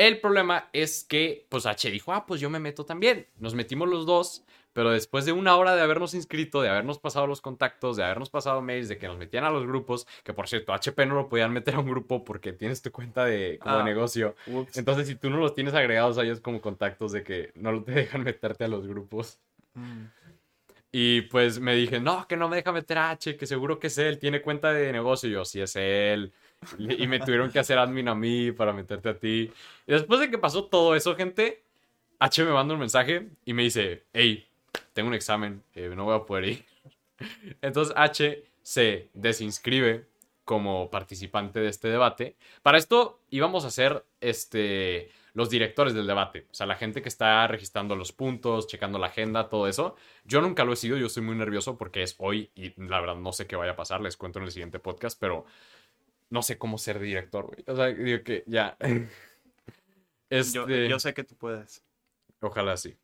El 0.00 0.18
problema 0.18 0.70
es 0.72 1.04
que, 1.04 1.44
pues 1.50 1.66
H 1.66 1.90
dijo, 1.90 2.14
ah, 2.14 2.24
pues 2.24 2.40
yo 2.40 2.48
me 2.48 2.58
meto 2.58 2.86
también. 2.86 3.26
Nos 3.38 3.52
metimos 3.54 3.86
los 3.86 4.06
dos, 4.06 4.42
pero 4.72 4.92
después 4.92 5.26
de 5.26 5.32
una 5.32 5.54
hora 5.56 5.76
de 5.76 5.82
habernos 5.82 6.14
inscrito, 6.14 6.62
de 6.62 6.70
habernos 6.70 6.98
pasado 6.98 7.26
los 7.26 7.42
contactos, 7.42 7.98
de 7.98 8.04
habernos 8.04 8.30
pasado 8.30 8.62
mails, 8.62 8.88
de 8.88 8.96
que 8.96 9.08
nos 9.08 9.18
metían 9.18 9.44
a 9.44 9.50
los 9.50 9.66
grupos, 9.66 10.06
que 10.24 10.32
por 10.32 10.48
cierto, 10.48 10.72
HP 10.72 11.04
no 11.04 11.16
lo 11.16 11.28
podían 11.28 11.52
meter 11.52 11.74
a 11.74 11.80
un 11.80 11.90
grupo 11.90 12.24
porque 12.24 12.54
tienes 12.54 12.80
tu 12.80 12.90
cuenta 12.90 13.26
de, 13.26 13.58
como 13.60 13.76
Ah. 13.76 13.82
negocio. 13.84 14.34
Ups. 14.46 14.78
Entonces, 14.78 15.06
si 15.06 15.16
tú 15.16 15.28
no 15.28 15.36
los 15.36 15.54
tienes 15.54 15.74
agregados 15.74 16.16
a 16.16 16.22
ellos 16.22 16.40
como 16.40 16.62
contactos 16.62 17.12
de 17.12 17.22
que 17.22 17.52
no 17.54 17.82
te 17.82 17.92
dejan 18.22 18.24
meterte 18.24 18.64
a 18.64 18.68
los 18.68 18.86
grupos. 18.86 19.38
Mm. 19.74 20.04
Y 20.92 21.20
pues 21.22 21.60
me 21.60 21.74
dije, 21.74 22.00
no, 22.00 22.26
que 22.26 22.38
no 22.38 22.48
me 22.48 22.56
deja 22.56 22.72
meter 22.72 22.96
a 22.96 23.10
H, 23.10 23.36
que 23.36 23.46
seguro 23.46 23.78
que 23.78 23.88
es 23.88 23.98
él, 23.98 24.18
tiene 24.18 24.40
cuenta 24.40 24.72
de 24.72 24.90
negocio. 24.92 25.28
Y 25.28 25.32
yo, 25.32 25.44
sí 25.44 25.60
es 25.60 25.76
él. 25.76 26.32
Y 26.78 27.06
me 27.06 27.20
tuvieron 27.20 27.50
que 27.50 27.58
hacer 27.58 27.78
admin 27.78 28.08
a 28.08 28.14
mí 28.14 28.52
para 28.52 28.72
meterte 28.72 29.08
a 29.08 29.18
ti. 29.18 29.50
Y 29.86 29.92
después 29.92 30.20
de 30.20 30.30
que 30.30 30.38
pasó 30.38 30.64
todo 30.64 30.94
eso, 30.94 31.16
gente, 31.16 31.62
H 32.18 32.44
me 32.44 32.52
manda 32.52 32.74
un 32.74 32.80
mensaje 32.80 33.28
y 33.44 33.54
me 33.54 33.62
dice, 33.62 34.04
hey, 34.12 34.46
tengo 34.92 35.08
un 35.08 35.14
examen, 35.14 35.62
eh, 35.74 35.90
no 35.96 36.04
voy 36.04 36.16
a 36.16 36.26
poder 36.26 36.44
ir. 36.44 36.64
Entonces 37.62 37.94
H 37.96 38.44
se 38.62 39.08
desinscribe 39.14 40.06
como 40.44 40.90
participante 40.90 41.60
de 41.60 41.68
este 41.68 41.88
debate. 41.88 42.36
Para 42.62 42.76
esto 42.76 43.20
íbamos 43.30 43.64
a 43.64 43.70
ser 43.70 44.04
este, 44.20 45.10
los 45.32 45.48
directores 45.48 45.94
del 45.94 46.06
debate, 46.06 46.46
o 46.50 46.54
sea, 46.54 46.66
la 46.66 46.76
gente 46.76 47.02
que 47.02 47.08
está 47.08 47.46
registrando 47.46 47.96
los 47.96 48.12
puntos, 48.12 48.66
checando 48.66 48.98
la 48.98 49.06
agenda, 49.06 49.48
todo 49.48 49.68
eso. 49.68 49.96
Yo 50.24 50.40
nunca 50.40 50.64
lo 50.64 50.72
he 50.72 50.76
sido, 50.76 50.96
yo 50.96 51.06
estoy 51.06 51.22
muy 51.22 51.36
nervioso 51.36 51.78
porque 51.78 52.02
es 52.02 52.16
hoy 52.18 52.50
y 52.54 52.74
la 52.82 53.00
verdad 53.00 53.16
no 53.16 53.32
sé 53.32 53.46
qué 53.46 53.56
vaya 53.56 53.72
a 53.72 53.76
pasar, 53.76 54.00
les 54.00 54.16
cuento 54.16 54.40
en 54.40 54.46
el 54.46 54.50
siguiente 54.50 54.78
podcast, 54.78 55.18
pero 55.20 55.46
no 56.30 56.42
sé 56.42 56.56
cómo 56.58 56.78
ser 56.78 56.98
director, 56.98 57.46
güey. 57.46 57.62
O 57.66 57.76
sea, 57.76 57.86
digo 57.86 58.22
que 58.24 58.44
ya. 58.46 58.76
Este, 60.30 60.54
Yo, 60.58 60.66
yo 60.68 61.00
sé 61.00 61.12
que 61.12 61.24
tú 61.24 61.34
puedes. 61.34 61.82
Ojalá 62.40 62.76
sí. 62.76 62.96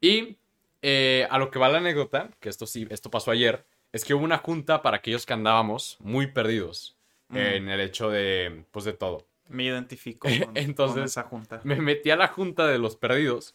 Y 0.00 0.36
eh, 0.82 1.26
a 1.30 1.38
lo 1.38 1.50
que 1.50 1.58
va 1.60 1.68
la 1.68 1.78
anécdota, 1.78 2.30
que 2.40 2.48
esto 2.48 2.66
sí, 2.66 2.86
esto 2.90 3.10
pasó 3.10 3.30
ayer, 3.30 3.64
es 3.92 4.04
que 4.04 4.12
hubo 4.14 4.24
una 4.24 4.38
junta 4.38 4.82
para 4.82 4.96
aquellos 4.96 5.24
que 5.24 5.32
andábamos 5.34 5.96
muy 6.00 6.26
perdidos 6.28 6.94
Mm. 7.30 7.36
en 7.36 7.68
el 7.68 7.80
hecho 7.80 8.08
de, 8.08 8.64
pues, 8.70 8.86
de 8.86 8.94
todo. 8.94 9.26
Me 9.50 9.64
identifico 9.64 10.26
con, 10.46 10.56
Entonces- 10.56 10.94
con 10.94 11.04
esa 11.04 11.22
junta. 11.24 11.60
Me 11.62 11.76
metí 11.76 12.10
a 12.10 12.16
la 12.16 12.28
junta 12.28 12.66
de 12.66 12.78
los 12.78 12.96
perdidos 12.96 13.54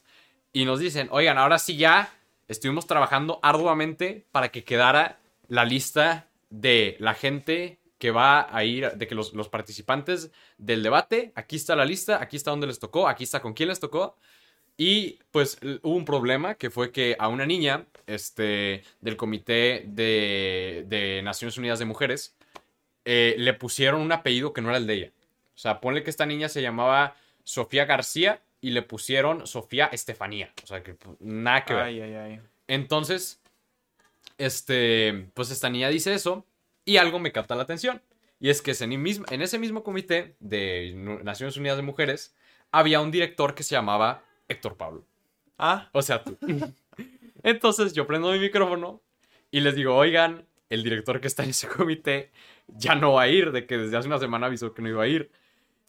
y 0.54 0.66
nos 0.66 0.80
dicen, 0.80 1.08
oigan, 1.12 1.40
ahora 1.40 1.58
sí 1.58 1.76
ya 1.76 2.14
estuvimos 2.48 2.86
trabajando 2.86 3.40
arduamente 3.42 4.26
para 4.32 4.50
que 4.52 4.64
quedara 4.64 5.18
la 5.48 5.66
lista 5.66 6.28
de 6.52 6.96
la 7.00 7.16
gente 7.16 7.80
que 8.04 8.12
va 8.12 8.54
a 8.54 8.66
ir, 8.66 8.92
de 8.92 9.08
que 9.08 9.16
los, 9.16 9.32
los 9.32 9.48
participantes 9.48 10.30
del 10.58 10.84
debate, 10.84 11.32
aquí 11.36 11.56
está 11.56 11.74
la 11.74 11.86
lista, 11.86 12.22
aquí 12.22 12.36
está 12.36 12.52
donde 12.52 12.68
les 12.68 12.78
tocó, 12.78 13.08
aquí 13.08 13.24
está 13.24 13.42
con 13.42 13.54
quién 13.54 13.70
les 13.70 13.80
tocó. 13.80 14.18
Y 14.76 15.20
pues 15.32 15.58
hubo 15.84 15.96
un 15.96 16.04
problema 16.04 16.56
que 16.56 16.70
fue 16.70 16.92
que 16.92 17.16
a 17.18 17.30
una 17.30 17.46
niña 17.46 17.86
este, 18.06 18.84
del 19.00 19.16
Comité 19.16 19.86
de, 19.88 20.84
de 20.86 21.22
Naciones 21.24 21.58
Unidas 21.58 21.80
de 21.80 21.86
Mujeres 21.86 22.36
eh, 23.06 23.36
le 23.38 23.54
pusieron 23.54 24.02
un 24.02 24.12
apellido 24.12 24.52
que 24.52 24.60
no 24.60 24.68
era 24.68 24.80
el 24.80 24.86
de 24.86 24.94
ella. 24.96 25.12
O 25.56 25.58
sea, 25.58 25.80
ponle 25.80 26.04
que 26.04 26.10
esta 26.10 26.26
niña 26.26 26.50
se 26.50 26.62
llamaba 26.62 27.16
Sofía 27.46 27.86
García 27.86 28.42
y 28.60 28.72
le 28.72 28.82
pusieron 28.82 29.48
Sofía 29.48 29.86
Estefanía. 29.86 30.52
O 30.62 30.68
sea, 30.68 30.84
que 30.84 30.96
pues, 30.96 31.16
nada 31.22 31.64
que 31.64 31.74
ver. 31.74 31.84
Ay, 31.84 32.02
ay, 32.02 32.16
ay. 32.16 32.42
Entonces, 32.68 33.42
este, 34.38 35.30
pues 35.34 35.52
esta 35.52 35.70
niña 35.70 35.88
dice 35.88 36.14
eso 36.14 36.46
y 36.86 36.98
algo 36.98 37.20
me 37.20 37.32
capta 37.32 37.56
la 37.56 37.64
atención. 37.64 38.02
Y 38.40 38.50
es 38.50 38.62
que 38.62 38.72
en, 38.78 39.42
ese 39.42 39.60
mismo 39.60 39.84
comité 39.84 40.36
de 40.40 40.94
Naciones 41.24 41.56
Unidas 41.56 41.78
de 41.78 41.84
Mujeres 41.84 42.36
había 42.72 43.00
un 43.00 43.12
director 43.12 43.56
que 43.56 43.64
se 43.64 43.76
llamaba 43.76 44.24
Héctor 44.50 44.76
Pablo. 44.76 45.06
Ah, 45.58 45.90
O 45.94 46.02
sea, 46.02 46.24
tú. 46.24 46.38
Entonces 47.44 47.94
yo 47.94 48.06
prendo 48.06 48.32
mi 48.32 48.40
micrófono 48.40 49.02
y 49.50 49.62
les 49.62 49.76
digo, 49.76 49.96
oigan, 49.96 50.46
el 50.70 50.84
director 50.84 51.22
que 51.22 51.28
está 51.28 51.44
en 51.44 51.52
ese 51.52 51.68
comité 51.68 52.32
ya 52.68 52.96
no 52.96 53.14
va 53.14 53.24
a 53.24 53.28
ir, 53.28 53.52
de 53.52 53.66
que 53.66 53.78
desde 53.78 53.96
hace 53.98 54.08
una 54.08 54.20
semana 54.20 54.48
avisó 54.48 54.74
que 54.74 54.82
no 54.82 54.90
iba 54.90 55.04
a 55.04 55.08
ir. 55.08 55.32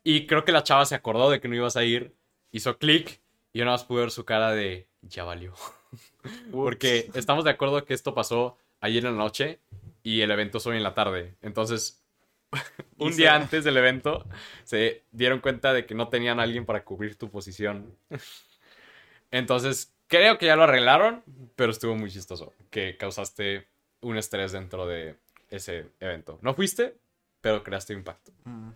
Y 0.05 0.27
creo 0.27 0.45
que 0.45 0.53
la 0.53 0.63
chava 0.63 0.85
se 0.85 0.95
acordó 0.95 1.31
de 1.31 1.41
que 1.41 1.49
no 1.49 1.57
ibas 1.57 1.77
a 1.77 1.85
ir, 1.85 2.15
hizo 2.53 2.79
clic 2.79 3.21
y 3.53 3.59
yo 3.59 3.65
nada 3.65 3.77
más 3.77 3.85
pude 3.85 4.01
ver 4.01 4.11
su 4.11 4.25
cara 4.25 4.53
de, 4.53 4.87
ya 5.03 5.25
valió. 5.25 5.55
Porque 6.53 7.11
estamos 7.15 7.45
de 7.45 7.51
acuerdo 7.51 7.85
que 7.85 7.95
esto 7.95 8.15
pasó 8.15 8.59
ayer 8.81 9.05
en 9.07 9.17
la 9.17 9.25
noche 9.25 9.61
y 10.05 10.21
el 10.21 10.31
evento 10.31 10.59
es 10.59 10.67
hoy 10.69 10.77
en 10.77 10.85
la 10.85 10.95
tarde. 10.95 11.35
Entonces, 11.43 12.05
un 12.99 13.17
día 13.17 13.35
antes 13.35 13.65
del 13.65 13.77
evento 13.77 14.25
se 14.63 15.03
dieron 15.11 15.41
cuenta 15.41 15.73
de 15.73 15.87
que 15.87 15.97
no 15.97 16.09
tenían 16.09 16.39
a 16.39 16.45
alguien 16.45 16.67
para 16.67 16.85
cubrir 16.85 17.17
tu 17.19 17.31
posición. 17.31 17.97
Entonces, 19.33 19.93
creo 20.07 20.39
que 20.39 20.47
ya 20.47 20.55
lo 20.55 20.65
arreglaron, 20.65 21.25
pero 21.57 21.73
estuvo 21.73 21.97
muy 21.97 22.11
chistoso 22.11 22.53
que 22.71 22.97
causaste 22.97 23.67
un 24.03 24.19
estrés 24.19 24.53
dentro 24.53 24.87
de 24.87 25.17
ese 25.51 25.87
evento. 25.99 26.39
No 26.43 26.55
fuiste, 26.55 26.97
pero 27.41 27.65
creaste 27.65 27.95
impacto. 27.95 28.31
Mm. 28.45 28.71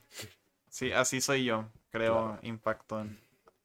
Sí, 0.71 0.93
así 0.93 1.21
soy 1.21 1.45
yo. 1.45 1.69
Creo 1.91 2.39
impacto 2.43 3.01
en, 3.01 3.19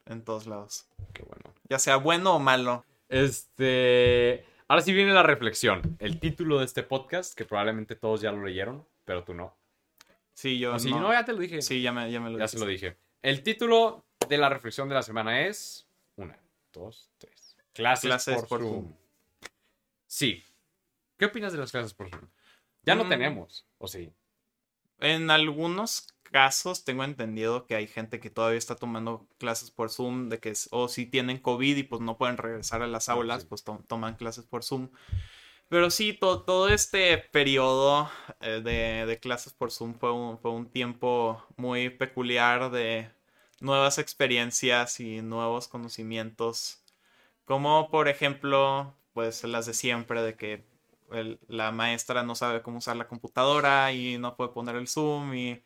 en 0.05 0.21
todos 0.23 0.47
lados. 0.47 0.85
Qué 1.13 1.23
bueno. 1.23 1.53
Ya 1.69 1.79
sea 1.79 1.95
bueno 1.95 2.35
o 2.35 2.39
malo. 2.39 2.85
Este. 3.07 4.45
Ahora 4.73 4.81
sí 4.81 4.91
viene 4.91 5.13
la 5.13 5.21
reflexión. 5.21 5.97
El 5.99 6.19
título 6.19 6.57
de 6.57 6.65
este 6.65 6.81
podcast, 6.81 7.37
que 7.37 7.45
probablemente 7.45 7.95
todos 7.95 8.21
ya 8.21 8.31
lo 8.31 8.43
leyeron, 8.43 8.83
pero 9.05 9.23
tú 9.23 9.35
no. 9.35 9.55
Sí, 10.33 10.57
yo 10.57 10.71
No, 10.71 10.79
sí, 10.79 10.89
no. 10.89 10.99
no, 10.99 11.13
ya 11.13 11.23
te 11.23 11.31
lo 11.31 11.37
dije. 11.37 11.61
Sí, 11.61 11.83
ya 11.83 11.91
me, 11.91 12.11
ya 12.11 12.19
me 12.19 12.31
lo 12.31 12.39
ya 12.39 12.47
se 12.47 12.57
lo 12.57 12.65
dije. 12.65 12.97
El 13.21 13.43
título 13.43 14.03
de 14.27 14.35
la 14.39 14.49
reflexión 14.49 14.89
de 14.89 14.95
la 14.95 15.03
semana 15.03 15.41
es. 15.41 15.87
Una, 16.15 16.39
dos, 16.71 17.11
tres. 17.19 17.55
Clases, 17.71 18.07
Clases 18.09 18.35
por, 18.35 18.47
por 18.47 18.61
Zoom. 18.61 18.71
Zoom. 18.85 18.93
Sí. 20.07 20.43
¿Qué 21.19 21.25
opinas 21.25 21.53
de 21.53 21.59
las 21.59 21.69
clases 21.69 21.93
por 21.93 22.09
Zoom? 22.09 22.27
Ya 22.81 22.95
no 22.95 23.03
Mm. 23.03 23.09
tenemos, 23.09 23.67
¿o 23.77 23.87
sí? 23.87 24.11
En 25.03 25.29
algunos 25.29 26.07
casos 26.23 26.83
tengo 26.83 27.03
entendido 27.03 27.67
que 27.67 27.75
hay 27.75 27.87
gente 27.87 28.19
que 28.19 28.31
todavía 28.31 28.57
está 28.57 28.75
tomando 28.75 29.27
clases 29.37 29.69
por 29.69 29.91
Zoom, 29.91 30.29
de 30.29 30.39
que 30.39 30.49
es- 30.49 30.67
o 30.71 30.87
si 30.87 31.05
tienen 31.05 31.39
COVID 31.39 31.77
y 31.77 31.83
pues 31.83 32.01
no 32.01 32.17
pueden 32.17 32.37
regresar 32.37 32.81
a 32.81 32.87
las 32.87 33.09
Ah, 33.09 33.13
aulas, 33.13 33.43
sí. 33.43 33.47
pues 33.49 33.63
to- 33.63 33.83
toman 33.87 34.15
clases 34.15 34.45
por 34.45 34.63
Zoom. 34.63 34.89
Pero 35.69 35.89
sí, 35.91 36.13
to- 36.13 36.43
todo 36.43 36.69
este 36.69 37.17
periodo 37.17 38.09
eh, 38.41 38.61
de, 38.63 39.05
de 39.07 39.19
clases 39.19 39.53
por 39.53 39.71
Zoom 39.71 39.95
fue 39.95 40.11
un, 40.13 40.39
fue 40.39 40.51
un 40.51 40.69
tiempo 40.71 41.43
muy 41.57 41.89
peculiar 41.89 42.71
de, 42.71 43.11
nuevas 43.61 43.97
experiencias 43.99 44.99
y 44.99 45.21
nuevos 45.21 45.67
conocimientos. 45.67 46.83
Como 47.45 47.89
por 47.91 48.07
ejemplo, 48.09 48.95
pues 49.13 49.43
las 49.45 49.65
de 49.67 49.73
siempre, 49.73 50.21
de 50.21 50.35
que 50.35 50.65
el- 51.13 51.39
la 51.47 51.71
maestra 51.71 52.23
no 52.23 52.35
sabe 52.35 52.61
cómo 52.61 52.79
usar 52.79 52.95
la 52.97 53.07
computadora 53.07 53.91
y 53.93 54.17
no 54.17 54.35
puede 54.35 54.51
poner 54.51 54.75
el 54.75 54.87
Zoom 54.87 55.33
y, 55.35 55.63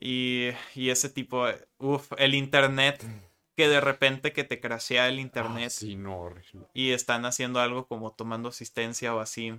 y, 0.00 0.50
y 0.74 0.90
ese 0.90 1.10
tipo, 1.10 1.46
de- 1.46 1.68
uf, 1.78 2.12
el 2.18 2.34
internet, 2.34 3.04
que 3.56 3.68
de 3.68 3.80
repente 3.80 4.32
que 4.32 4.44
te 4.44 4.60
crashea 4.60 5.08
el 5.08 5.20
Ah, 5.34 5.60
internet 5.60 5.68
sí, 5.68 5.96
no, 5.96 6.20
horrible. 6.20 6.68
y 6.74 6.92
están 6.92 7.24
haciendo 7.26 7.60
algo 7.60 7.86
como 7.88 8.12
tomando 8.14 8.48
asistencia 8.50 9.14
o 9.14 9.20
así. 9.20 9.54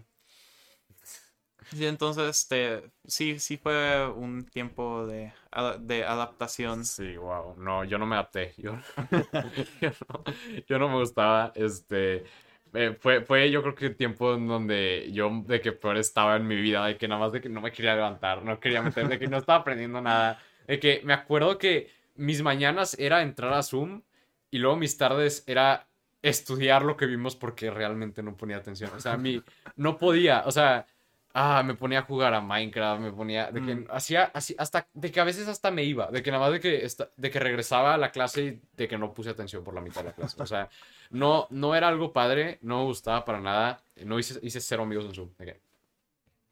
Sí, 1.72 1.86
entonces, 1.86 2.30
este, 2.30 2.92
sí, 3.06 3.40
sí 3.40 3.58
fue 3.58 4.08
un 4.10 4.46
tiempo 4.46 5.06
de, 5.06 5.34
de 5.80 6.04
adaptación. 6.06 6.92
Sí, 6.96 7.16
wow. 7.18 7.56
No, 7.58 7.84
yo 7.84 7.98
no 8.00 8.06
me 8.08 8.16
adapté. 8.16 8.54
Yo, 8.58 8.76
yo 9.82 9.92
no, 10.10 10.24
yo 10.68 10.80
no 10.80 10.90
me 10.90 10.96
gustaba. 11.00 11.52
Este. 11.56 12.24
Eh, 12.74 12.96
fue, 13.00 13.22
fue 13.22 13.52
yo 13.52 13.62
creo 13.62 13.76
que 13.76 13.88
el 13.88 13.96
tiempo 13.96 14.34
en 14.34 14.48
donde 14.48 15.10
yo 15.12 15.44
de 15.46 15.60
que 15.60 15.72
peor 15.72 15.98
estaba 15.98 16.36
en 16.36 16.48
mi 16.48 16.56
vida, 16.56 16.86
de 16.86 16.98
que 16.98 17.08
nada 17.08 17.22
más 17.22 17.32
de 17.32 17.42
que 17.42 17.50
no 17.50 17.62
me 17.62 17.72
quería 17.72 17.96
levantar, 17.96 18.44
no 18.44 18.60
quería 18.60 18.82
meter, 18.82 19.08
de 19.08 19.20
que 19.20 19.28
no 19.28 19.38
estaba 19.38 19.60
aprendiendo 19.60 20.02
nada. 20.02 20.40
De 20.68 20.80
que 20.80 21.02
me 21.04 21.14
acuerdo 21.14 21.58
que 21.58 21.92
mis 22.16 22.42
mañanas 22.42 22.98
era 23.00 23.22
entrar 23.22 23.54
a 23.54 23.64
Zoom 23.64 24.02
y 24.50 24.60
luego 24.60 24.78
mis 24.78 24.98
tardes 24.98 25.44
era 25.48 25.88
estudiar 26.22 26.84
lo 26.84 26.98
que 26.98 27.08
vimos 27.08 27.36
porque 27.36 27.72
realmente 27.72 28.22
no 28.24 28.38
ponía 28.38 28.58
atención. 28.58 28.92
O 28.96 29.00
sea, 29.00 29.14
a 29.14 29.18
mí 29.18 29.42
no 29.76 29.98
podía, 29.98 30.44
o 30.46 30.52
sea, 30.52 30.86
ah, 31.34 31.64
me 31.64 31.76
ponía 31.76 32.00
a 32.00 32.04
jugar 32.04 32.34
a 32.34 32.42
Minecraft, 32.42 33.02
me 33.02 33.12
ponía, 33.12 33.52
de 33.52 33.62
que 33.62 33.76
Mm. 33.76 33.88
hacía 33.90 34.32
así, 34.34 34.56
hasta, 34.58 34.88
de 34.94 35.12
que 35.12 35.20
a 35.20 35.24
veces 35.24 35.48
hasta 35.48 35.72
me 35.72 35.84
iba, 35.84 36.12
de 36.12 36.22
que 36.24 36.32
nada 36.32 36.44
más 36.44 36.54
de 36.54 36.60
que, 36.60 36.86
esta- 36.86 37.10
de 37.18 37.30
que 37.32 37.40
regresaba 37.40 37.94
a 37.94 37.98
la 37.98 38.12
clase 38.12 38.44
y 38.44 38.62
de 38.78 38.88
que 38.88 38.98
no 38.98 39.14
puse 39.14 39.30
atención 39.30 39.64
por 39.64 39.74
la 39.74 39.82
mitad 39.82 40.02
de 40.02 40.08
la 40.10 40.14
clase. 40.16 40.42
O 40.42 40.46
sea, 40.46 40.70
no, 41.10 41.48
no 41.50 41.76
era 41.76 41.88
algo 41.88 42.14
padre, 42.14 42.58
no 42.62 42.80
me 42.80 42.84
gustaba 42.86 43.24
para 43.26 43.40
nada, 43.40 43.82
no 44.06 44.18
hice, 44.20 44.40
hice 44.44 44.60
cero 44.62 44.84
amigos 44.84 45.06
en 45.06 45.14
Zoom, 45.16 45.30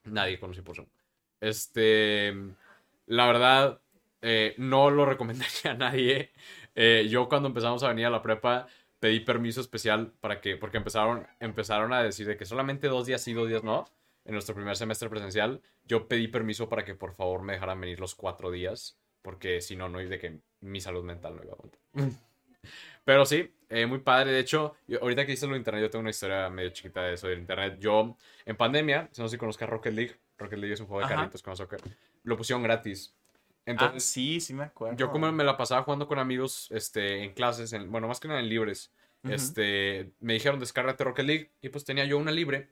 nadie 0.06 0.40
conocí 0.40 0.62
por 0.62 0.76
Zoom. 0.76 0.88
Este, 1.42 2.34
la 3.08 3.26
verdad, 3.28 3.80
eh, 4.22 4.56
no 4.58 4.90
lo 4.90 5.06
recomendaría 5.06 5.72
a 5.72 5.74
nadie. 5.74 6.32
Eh, 6.76 7.08
yo 7.10 7.28
cuando 7.30 7.48
empezamos 7.48 7.84
a 7.84 7.90
venir 7.90 8.06
a 8.06 8.10
la 8.10 8.22
prepa 8.22 8.68
pedí 9.00 9.22
permiso 9.22 9.62
especial 9.62 10.12
para 10.20 10.42
que, 10.42 10.58
porque 10.58 10.78
empezaron, 10.78 11.26
empezaron 11.40 11.94
a 11.94 12.04
decir 12.04 12.28
de 12.28 12.36
que 12.38 12.46
solamente 12.46 12.88
dos 12.88 13.06
días 13.06 13.22
sí, 13.22 13.34
dos 13.34 13.48
días 13.48 13.64
no. 13.64 13.88
En 14.26 14.34
nuestro 14.34 14.54
primer 14.56 14.76
semestre 14.76 15.10
presencial, 15.10 15.62
yo 15.86 16.08
pedí 16.08 16.28
permiso 16.28 16.70
para 16.70 16.86
que 16.86 16.94
por 16.96 17.14
favor 17.16 17.42
me 17.42 17.54
dejaran 17.54 17.80
venir 17.82 18.00
los 18.00 18.16
cuatro 18.16 18.52
días, 18.52 18.98
porque 19.22 19.62
si 19.62 19.76
no, 19.76 19.90
no 19.90 20.00
de 20.00 20.20
que 20.20 20.40
mi 20.62 20.82
salud 20.82 21.04
mental 21.04 21.36
no 21.36 21.44
iba 21.44 21.54
a 21.54 21.56
aguantar. 21.56 21.80
Pero 23.06 23.26
sí, 23.26 23.52
eh, 23.70 23.86
muy 23.86 24.00
padre. 24.00 24.32
De 24.32 24.40
hecho, 24.40 24.76
yo- 24.88 25.02
ahorita 25.02 25.26
que 25.26 25.32
hice 25.32 25.48
lo 25.48 25.54
de 25.54 25.60
internet, 25.60 25.82
yo 25.84 25.90
tengo 25.90 26.02
una 26.02 26.10
historia 26.12 26.50
medio 26.50 26.70
chiquita 26.70 27.02
de 27.04 27.14
eso 27.14 27.28
del 27.28 27.40
internet. 27.40 27.78
Yo, 27.80 28.16
en 28.46 28.56
pandemia, 28.56 29.10
si 29.12 29.22
no 29.22 29.28
sé 29.28 29.34
si 29.36 29.40
conozcas 29.40 29.70
Rocket 29.70 29.94
League, 29.94 30.16
Rocket 30.38 30.60
League 30.60 30.74
es 30.74 30.80
un 30.80 30.88
juego 30.88 31.00
de 31.00 31.06
Ajá. 31.06 31.16
carritos 31.16 31.42
con 31.42 31.56
soccer, 31.56 31.80
lo 32.24 32.38
pusieron 32.38 32.62
gratis. 32.62 33.16
Ah, 33.16 33.62
Entonces, 33.66 34.04
sí, 34.04 34.40
sí 34.42 34.54
me 34.54 34.64
acuerdo. 34.66 34.98
yo 34.98 35.12
como 35.12 35.32
me 35.32 35.44
la 35.44 35.58
pasaba 35.58 35.84
jugando 35.84 36.08
con 36.08 36.20
amigos 36.20 36.68
este, 36.72 37.24
en 37.24 37.34
clases, 37.34 37.72
en- 37.74 37.92
bueno, 37.92 38.08
más 38.08 38.20
que 38.20 38.28
nada 38.28 38.40
en 38.42 38.50
libres, 38.50 38.92
Ujú. 39.24 39.34
este, 39.34 40.12
me 40.20 40.34
dijeron 40.34 40.60
descárgate 40.60 41.04
Rocket 41.04 41.26
League 41.26 41.52
y 41.62 41.70
pues 41.70 41.86
tenía 41.86 42.06
yo 42.06 42.18
una 42.18 42.32
libre, 42.32 42.70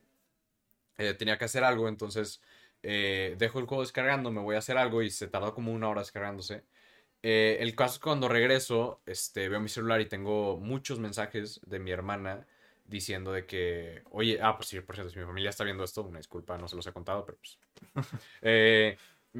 eh, 0.98 1.14
tenía 1.14 1.38
que 1.38 1.46
hacer 1.46 1.64
algo, 1.64 1.88
entonces 1.88 2.42
eh, 2.84 3.36
dejo 3.38 3.60
el 3.60 3.66
juego 3.66 3.84
descargando, 3.84 4.32
me 4.32 4.42
voy 4.42 4.56
a 4.56 4.60
hacer 4.60 4.78
algo 4.78 5.02
y 5.02 5.10
se 5.10 5.28
tardó 5.28 5.54
como 5.54 5.72
una 5.74 5.90
hora 5.90 6.02
descargándose. 6.02 6.64
Eh, 7.24 7.58
el 7.62 7.76
caso 7.76 7.96
es 7.96 8.00
que 8.00 8.04
cuando 8.04 8.28
regreso, 8.28 9.02
este, 9.06 9.50
veo 9.50 9.60
mi 9.60 9.70
celular 9.70 10.02
y 10.02 10.06
tengo 10.06 10.58
muchos 10.58 11.00
mensajes 11.00 11.60
de 11.66 11.80
mi 11.80 11.92
hermana 11.92 12.48
diciendo 12.86 13.34
de 13.34 13.46
que, 13.46 14.04
oye, 14.12 14.40
ah, 14.42 14.56
pues 14.58 14.70
sí, 14.70 14.80
por 14.82 14.96
cierto, 14.96 15.12
si 15.12 15.20
mi 15.20 15.26
familia 15.26 15.50
está 15.50 15.64
viendo 15.64 15.84
esto, 15.84 16.04
una 16.04 16.20
disculpa, 16.20 16.58
no 16.58 16.68
se 16.68 16.76
los 16.76 16.88
he 16.88 16.94
contado, 16.94 17.26
pero 17.26 17.38
pues... 17.38 17.60
Eh, 18.42 18.98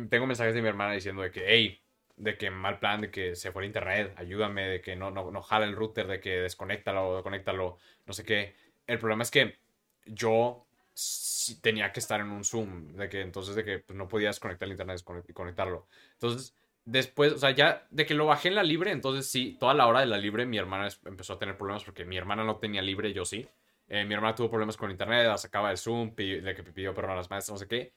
tengo 0.10 0.28
mensajes 0.28 0.54
de 0.54 0.62
mi 0.62 0.68
hermana 0.68 0.94
diciendo 0.94 1.22
de 1.22 1.32
que, 1.32 1.46
hey, 1.48 1.82
de 2.18 2.38
que 2.38 2.50
mal 2.52 2.80
plan, 2.80 3.02
de 3.02 3.12
que 3.12 3.36
se 3.36 3.52
fue 3.52 3.64
el 3.64 3.68
internet, 3.68 4.14
ayúdame, 4.18 4.68
de 4.68 4.82
que 4.82 4.96
no, 4.96 5.12
no, 5.12 5.32
no 5.32 5.42
jala 5.42 5.66
el 5.66 5.76
router, 5.76 6.08
de 6.08 6.20
que 6.20 6.42
desconéctalo, 6.42 7.24
conéctalo, 7.24 7.78
no 8.06 8.14
sé 8.14 8.24
qué. 8.24 8.56
El 8.86 9.00
problema 9.00 9.24
es 9.24 9.32
que 9.32 9.60
yo 10.06 10.67
sí 11.00 11.60
tenía 11.62 11.92
que 11.92 12.00
estar 12.00 12.20
en 12.22 12.32
un 12.32 12.44
Zoom, 12.44 12.94
de 12.94 13.10
que 13.10 13.22
entonces 13.22 13.56
de 13.56 13.64
que 13.64 13.80
pues, 13.80 13.98
no 13.98 14.08
podía 14.08 14.30
desconectar 14.30 14.66
el 14.68 14.72
internet 14.74 15.02
y 15.28 15.34
conectarlo. 15.34 15.88
Entonces, 16.14 16.56
después, 16.86 17.34
o 17.34 17.38
sea, 17.38 17.52
ya 17.52 17.86
de 17.92 18.06
que 18.06 18.14
lo 18.16 18.26
bajé 18.26 18.48
en 18.50 18.56
la 18.56 18.64
libre, 18.64 18.92
entonces 18.92 19.28
sí, 19.30 19.58
toda 19.60 19.74
la 19.74 19.88
hora 19.88 20.00
de 20.02 20.08
la 20.08 20.18
libre 20.18 20.46
mi 20.46 20.58
hermana 20.58 20.88
empezó 21.06 21.34
a 21.34 21.40
tener 21.40 21.58
problemas 21.58 21.84
porque 21.84 22.06
mi 22.06 22.18
hermana 22.18 22.44
no 22.44 22.58
tenía 22.58 22.82
libre, 22.82 23.14
yo 23.14 23.26
sí. 23.26 23.48
Eh, 23.90 24.04
mi 24.06 24.14
hermana 24.16 24.36
tuvo 24.36 24.50
problemas 24.50 24.76
con 24.78 24.92
internet, 24.92 25.28
la 25.28 25.38
sacaba 25.38 25.70
del 25.70 25.78
Zoom, 25.78 26.14
pi- 26.14 26.42
de 26.42 26.56
que 26.56 26.64
pidió 26.64 26.94
perdón 26.94 27.12
a 27.12 27.16
las 27.16 27.30
maestras, 27.30 27.54
no 27.54 27.58
sé 27.60 27.68
qué. 27.68 27.94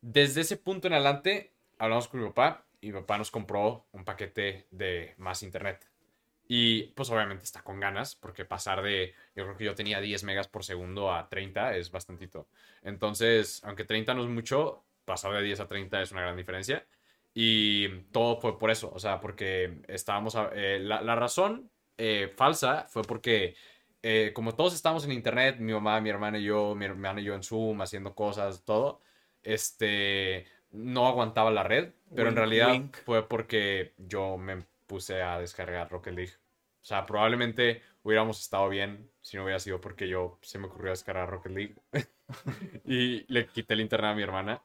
Desde 0.00 0.42
ese 0.42 0.56
punto 0.56 0.88
en 0.88 0.94
adelante, 0.94 1.52
hablamos 1.78 2.08
con 2.08 2.20
mi 2.20 2.28
papá 2.28 2.64
y 2.80 2.88
mi 2.88 2.94
papá 2.94 3.18
nos 3.18 3.30
compró 3.30 3.86
un 3.92 4.04
paquete 4.04 4.66
de 4.70 5.14
más 5.18 5.42
internet. 5.42 5.86
Y 6.48 6.84
pues 6.94 7.10
obviamente 7.10 7.44
está 7.44 7.62
con 7.62 7.78
ganas, 7.80 8.16
porque 8.16 8.44
pasar 8.46 8.82
de, 8.82 9.14
yo 9.36 9.44
creo 9.44 9.56
que 9.56 9.64
yo 9.64 9.74
tenía 9.74 10.00
10 10.00 10.24
megas 10.24 10.48
por 10.48 10.64
segundo 10.64 11.12
a 11.12 11.28
30 11.28 11.76
es 11.76 11.90
bastantito. 11.90 12.48
Entonces, 12.82 13.62
aunque 13.64 13.84
30 13.84 14.14
no 14.14 14.22
es 14.22 14.28
mucho, 14.30 14.84
pasar 15.04 15.32
de 15.34 15.42
10 15.42 15.60
a 15.60 15.68
30 15.68 16.00
es 16.02 16.12
una 16.12 16.22
gran 16.22 16.36
diferencia. 16.36 16.86
Y 17.34 17.88
todo 18.12 18.40
fue 18.40 18.58
por 18.58 18.70
eso, 18.70 18.90
o 18.92 18.98
sea, 18.98 19.20
porque 19.20 19.82
estábamos, 19.88 20.34
a- 20.36 20.50
eh, 20.54 20.78
la, 20.80 21.02
la 21.02 21.14
razón 21.14 21.70
eh, 21.98 22.32
falsa 22.36 22.86
fue 22.88 23.02
porque 23.02 23.54
eh, 24.02 24.32
como 24.34 24.54
todos 24.54 24.74
estábamos 24.74 25.04
en 25.04 25.12
internet, 25.12 25.56
mi 25.58 25.72
mamá, 25.72 26.00
mi 26.00 26.10
hermana 26.10 26.38
y 26.38 26.44
yo, 26.44 26.74
mi 26.74 26.84
hermana 26.86 27.20
y 27.20 27.24
yo 27.24 27.34
en 27.34 27.42
Zoom, 27.42 27.80
haciendo 27.82 28.14
cosas, 28.14 28.64
todo, 28.64 29.00
este, 29.42 30.46
no 30.70 31.06
aguantaba 31.06 31.50
la 31.50 31.62
red, 31.64 31.92
pero 32.14 32.28
en 32.28 32.36
realidad 32.36 32.68
wink. 32.72 32.96
fue 33.04 33.28
porque 33.28 33.92
yo 33.98 34.36
me 34.38 34.64
puse 34.88 35.22
a 35.22 35.38
descargar 35.38 35.88
Rocket 35.88 36.14
League. 36.14 36.32
O 36.82 36.84
sea, 36.84 37.06
probablemente 37.06 37.82
hubiéramos 38.02 38.40
estado 38.40 38.68
bien 38.68 39.10
si 39.20 39.36
no 39.36 39.44
hubiera 39.44 39.60
sido 39.60 39.80
porque 39.80 40.08
yo 40.08 40.38
se 40.42 40.58
me 40.58 40.66
ocurrió 40.66 40.90
descargar 40.90 41.30
Rocket 41.30 41.52
League 41.52 41.74
y 42.84 43.32
le 43.32 43.46
quité 43.46 43.74
el 43.74 43.82
internet 43.82 44.10
a 44.10 44.14
mi 44.14 44.22
hermana. 44.22 44.62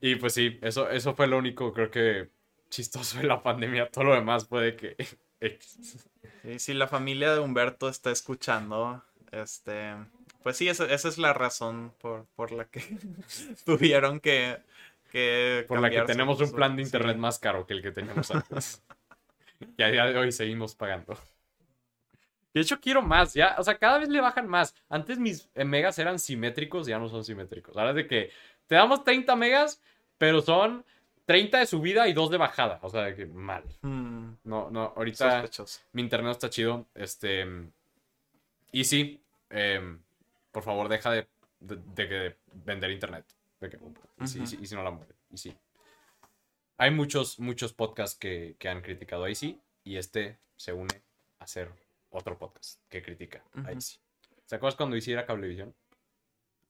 y 0.00 0.14
pues 0.16 0.34
sí, 0.34 0.58
eso, 0.62 0.88
eso 0.90 1.14
fue 1.14 1.26
lo 1.26 1.38
único, 1.38 1.72
creo 1.72 1.90
que 1.90 2.30
chistoso 2.68 3.18
de 3.18 3.24
la 3.24 3.42
pandemia. 3.42 3.88
Todo 3.90 4.04
lo 4.04 4.14
demás 4.14 4.46
fue 4.46 4.64
de 4.64 4.76
que... 4.76 4.96
Sí, 6.42 6.58
si 6.60 6.72
la 6.72 6.86
familia 6.86 7.34
de 7.34 7.40
Humberto 7.40 7.88
está 7.88 8.12
escuchando, 8.12 9.04
este, 9.32 9.94
pues 10.42 10.56
sí, 10.56 10.68
esa, 10.68 10.84
esa 10.92 11.08
es 11.08 11.18
la 11.18 11.32
razón 11.32 11.92
por, 11.98 12.26
por 12.36 12.52
la 12.52 12.66
que 12.66 12.80
tuvieron 13.64 14.20
que, 14.20 14.58
que 15.12 15.64
Por 15.68 15.80
la 15.80 15.90
que 15.90 16.00
tenemos 16.02 16.40
un 16.40 16.52
plan 16.52 16.74
de 16.76 16.82
sí. 16.82 16.88
internet 16.88 17.16
más 17.18 17.38
caro 17.38 17.66
que 17.66 17.74
el 17.74 17.82
que 17.82 17.92
teníamos 17.92 18.30
antes. 18.30 18.82
y 19.76 19.82
a 19.82 19.88
día 19.88 20.06
de 20.06 20.16
hoy 20.18 20.32
seguimos 20.32 20.74
pagando. 20.74 21.16
De 22.54 22.60
hecho, 22.60 22.80
quiero 22.80 23.02
más, 23.02 23.34
ya. 23.34 23.56
O 23.58 23.62
sea, 23.64 23.78
cada 23.78 23.98
vez 23.98 24.08
le 24.08 24.20
bajan 24.20 24.48
más. 24.48 24.74
Antes 24.88 25.18
mis 25.18 25.48
eh, 25.54 25.64
megas 25.64 25.98
eran 25.98 26.18
simétricos, 26.18 26.86
ya 26.86 26.98
no 26.98 27.08
son 27.08 27.24
simétricos. 27.24 27.76
Ahora 27.76 27.90
es 27.90 27.96
de 27.96 28.06
que 28.06 28.30
te 28.66 28.74
damos 28.74 29.04
30 29.04 29.36
megas, 29.36 29.82
pero 30.18 30.42
son 30.42 30.84
30 31.26 31.58
de 31.60 31.66
subida 31.66 32.08
y 32.08 32.12
2 32.12 32.30
de 32.30 32.36
bajada. 32.38 32.78
O 32.82 32.90
sea, 32.90 33.02
de 33.04 33.14
que 33.14 33.26
mal. 33.26 33.64
Hmm, 33.82 34.32
No, 34.44 34.70
no, 34.70 34.92
ahorita 34.96 35.42
sospechoso. 35.42 35.80
mi 35.92 36.02
internet 36.02 36.32
está 36.32 36.50
chido. 36.50 36.86
Este. 36.94 37.46
Y 38.72 38.84
sí, 38.84 39.20
em, 39.50 39.98
por 40.50 40.62
favor, 40.62 40.88
deja 40.88 41.10
de, 41.10 41.26
de, 41.60 41.76
de 41.94 42.08
que 42.08 42.36
vender 42.52 42.90
internet. 42.90 43.24
De 43.62 43.70
que, 43.70 43.78
y, 44.20 44.26
sí, 44.26 44.42
y 44.42 44.46
sí, 44.46 44.58
y 44.60 44.66
si 44.66 44.74
no 44.74 44.82
la 44.82 44.90
muere. 44.90 45.14
Y 45.30 45.36
sí. 45.38 45.56
Hay 46.78 46.90
muchos, 46.90 47.38
muchos 47.38 47.72
podcasts 47.72 48.18
que, 48.18 48.56
que 48.58 48.68
han 48.68 48.82
criticado 48.82 49.24
a 49.24 49.28
Easy 49.28 49.60
y 49.84 49.96
este 49.96 50.38
se 50.56 50.72
une 50.72 51.02
a 51.38 51.44
hacer 51.44 51.70
otro 52.10 52.36
podcast 52.38 52.80
que 52.88 53.02
critica 53.02 53.42
a 53.54 53.60
Ujú. 53.60 53.70
Easy. 53.70 53.98
¿Se 54.46 54.56
acuerdas 54.56 54.76
cuando 54.76 54.96
Easy 54.96 55.12
era 55.12 55.24
Cablevisión? 55.26 55.74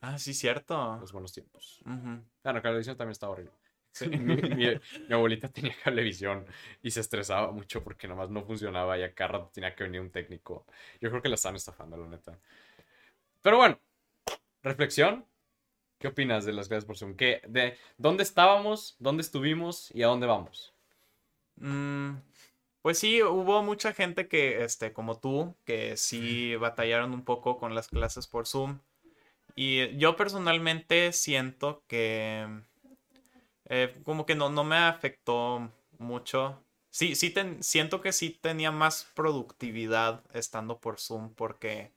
Ah, 0.03 0.19
sí, 0.19 0.35
cierto. 0.35 0.99
Los 1.01 1.13
buenos 1.13 1.33
tiempos. 1.33 1.81
Ujú. 1.87 2.21
Claro, 2.43 2.61
Cablevisión 2.63 2.97
también 2.97 3.13
estaba 3.13 3.33
horrible. 3.33 3.53
mi, 4.11 4.37
mi- 4.37 4.81
mi 5.09 5.15
abuelita 5.15 5.49
tenía 5.49 5.75
cablevisión 5.85 6.47
y 6.83 6.91
se 6.91 7.01
estresaba 7.01 7.53
mucho 7.53 7.83
porque 7.85 8.09
nomás 8.09 8.31
no 8.31 8.43
funcionaba 8.45 8.99
y 8.99 9.03
a 9.03 9.15
cada 9.15 9.33
rato 9.33 9.51
tenía 9.53 9.75
que 9.75 9.85
venir 9.85 10.01
un 10.01 10.11
técnico. 10.11 10.67
Yo 11.01 11.09
creo 11.11 11.23
que 11.23 11.29
la 11.29 11.35
están 11.37 11.57
estafando, 11.57 11.97
la 11.97 12.09
neta. 12.09 12.39
Pero 13.43 13.57
bueno, 13.59 13.79
reflexión. 14.63 15.25
¿Qué 16.03 16.09
opinas 16.09 16.45
de 16.45 16.53
las 16.53 16.69
clases 16.69 16.85
por 16.85 16.99
Zoom? 16.99 17.17
¿Qué, 17.17 17.41
de, 17.49 17.79
¿Dónde 17.97 18.25
estábamos? 18.25 18.97
¿Dónde 18.99 19.23
estuvimos? 19.23 19.91
¿Y 19.95 20.03
a 20.03 20.09
dónde 20.09 20.27
vamos? 20.27 20.75
Mm, 21.57 22.17
pues 22.83 22.99
sí, 22.99 23.23
hubo 23.23 23.63
mucha 23.63 23.93
gente 23.95 24.29
que, 24.29 24.65
este, 24.65 24.93
como 24.93 25.19
tú, 25.21 25.57
que 25.65 25.97
sí 25.97 26.57
batallaron 26.57 27.13
un 27.15 27.25
poco 27.25 27.59
con 27.59 27.75
las 27.75 27.89
clases 27.89 28.27
por 28.27 28.47
Zoom. 28.47 28.81
Y 29.57 29.97
yo 29.99 30.17
personalmente 30.17 31.13
siento 31.13 31.85
que 31.89 32.47
eh, 33.67 34.01
como 34.05 34.27
que 34.27 34.35
no, 34.35 34.51
no 34.51 34.65
me 34.65 34.77
afectó 34.77 35.71
mucho 35.99 36.63
sí, 36.91 37.15
sí 37.15 37.31
ten- 37.31 37.63
siento 37.63 38.01
que 38.01 38.13
sí 38.13 38.31
tenía 38.31 38.71
más 38.71 39.07
productividad 39.15 40.23
estando 40.35 40.79
por 40.81 40.99
Zoom 41.01 41.35
porque 41.35 41.93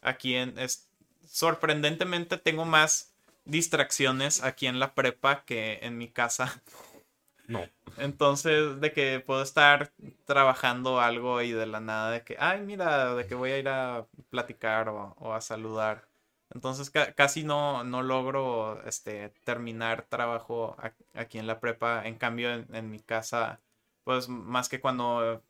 aquí 0.00 0.34
en, 0.34 0.58
es, 0.58 0.88
sorprendentemente 1.26 2.38
tengo 2.38 2.64
más 2.64 3.09
distracciones 3.44 4.42
aquí 4.42 4.66
en 4.66 4.78
la 4.80 4.94
prepa 4.94 5.44
que 5.44 5.80
en 5.82 5.98
mi 5.98 6.08
casa. 6.10 6.62
No. 7.48 7.66
Entonces, 7.96 8.80
de 8.80 8.92
que 8.92 9.20
puedo 9.20 9.42
estar 9.42 9.92
trabajando 10.24 11.00
algo 11.00 11.42
y 11.42 11.52
de 11.52 11.66
la 11.66 11.80
nada 11.80 12.10
de 12.12 12.24
que, 12.24 12.36
ay, 12.38 12.60
mira, 12.62 13.14
de 13.14 13.26
que 13.26 13.34
voy 13.34 13.50
a 13.50 13.58
ir 13.58 13.68
a 13.68 14.06
platicar 14.30 14.88
o, 14.88 15.14
o 15.18 15.34
a 15.34 15.40
saludar. 15.40 16.08
Entonces, 16.50 16.90
ca- 16.90 17.12
casi 17.14 17.44
no, 17.44 17.84
no 17.84 18.02
logro 18.02 18.82
este, 18.86 19.30
terminar 19.44 20.06
trabajo 20.08 20.76
aquí 21.14 21.38
en 21.38 21.46
la 21.46 21.60
prepa. 21.60 22.06
En 22.06 22.16
cambio, 22.16 22.52
en, 22.52 22.74
en 22.74 22.90
mi 22.90 23.00
casa, 23.00 23.60
pues 24.04 24.28
más 24.28 24.68
que 24.68 24.80
cuando 24.80 25.42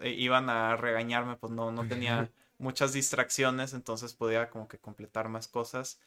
eh, 0.00 0.10
iban 0.10 0.50
a 0.50 0.76
regañarme, 0.76 1.36
pues 1.36 1.52
no, 1.52 1.72
no 1.72 1.86
tenía 1.86 2.30
muchas 2.58 2.92
distracciones, 2.92 3.72
entonces 3.74 4.14
podía 4.14 4.50
como 4.50 4.68
que 4.68 4.78
completar 4.78 5.28
más 5.28 5.48
cosas. 5.48 6.00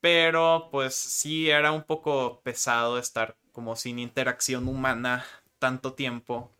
Pero 0.00 0.68
pues 0.70 0.94
sí 0.94 1.50
era 1.50 1.72
un 1.72 1.84
poco 1.84 2.40
pesado 2.42 2.98
estar 2.98 3.36
como 3.52 3.76
sin 3.76 3.98
interacción 3.98 4.68
humana 4.68 5.24
tanto 5.58 5.94
tiempo. 5.94 6.50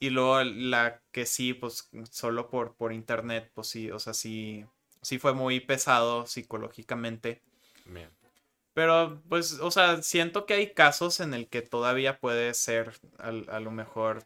Y 0.00 0.10
luego 0.10 0.42
la 0.44 1.00
que 1.12 1.26
sí, 1.26 1.54
pues 1.54 1.90
solo 2.10 2.50
por, 2.50 2.74
por 2.74 2.92
internet, 2.92 3.50
pues 3.54 3.68
sí, 3.68 3.90
o 3.90 3.98
sea, 4.00 4.14
sí, 4.14 4.66
sí 5.02 5.18
fue 5.18 5.34
muy 5.34 5.60
pesado 5.60 6.26
psicológicamente. 6.26 7.40
Bien. 7.86 8.10
Pero 8.74 9.22
pues, 9.28 9.54
o 9.60 9.70
sea, 9.70 10.02
siento 10.02 10.46
que 10.46 10.54
hay 10.54 10.72
casos 10.74 11.20
en 11.20 11.34
el 11.34 11.48
que 11.48 11.62
todavía 11.62 12.18
puede 12.20 12.54
ser 12.54 12.94
al- 13.18 13.46
a, 13.50 13.60
lo 13.60 13.70
mejor 13.70 14.24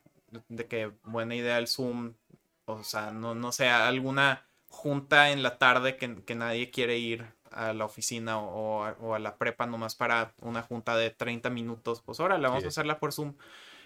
de 0.48 0.66
que 0.66 0.92
buena 1.04 1.34
idea 1.34 1.58
el 1.58 1.68
Zoom, 1.68 2.14
o 2.66 2.84
sea, 2.84 3.10
no, 3.12 3.34
no 3.34 3.52
sé, 3.52 3.68
alguna 3.68 4.46
junta 4.68 5.30
en 5.30 5.42
la 5.42 5.58
tarde 5.58 5.96
que, 5.96 6.22
que 6.24 6.34
nadie 6.36 6.70
quiere 6.70 6.98
ir 6.98 7.36
a 7.52 7.72
la 7.72 7.85
oficina 7.85 8.38
o, 8.38 8.87
o 9.00 9.14
a, 9.14 9.18
la 9.18 9.37
prepa 9.37 9.66
nomás 9.66 9.94
para 9.96 10.35
una 10.40 10.62
junta 10.62 10.96
de 10.96 11.11
30 11.11 11.50
minutos, 11.50 12.02
pues 12.02 12.20
ahora 12.20 12.38
la 12.38 12.48
vamos 12.48 12.62
Sí. 12.62 12.66
a 12.66 12.68
hacerla 12.68 12.98
por 12.98 13.12
Zoom. 13.12 13.35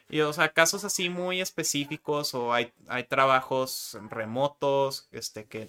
Y, 0.08 0.20
o 0.22 0.32
sea, 0.32 0.52
casos 0.52 0.84
así 0.84 1.08
muy 1.08 1.40
específicos 1.40 2.34
o 2.34 2.52
hay, 2.52 2.72
hay 2.88 3.04
trabajos 3.04 3.96
remotos 4.10 5.08
este, 5.12 5.46
que, 5.46 5.68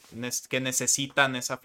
que 0.49 0.59
necesitan 0.61 1.35
esa 1.35 1.59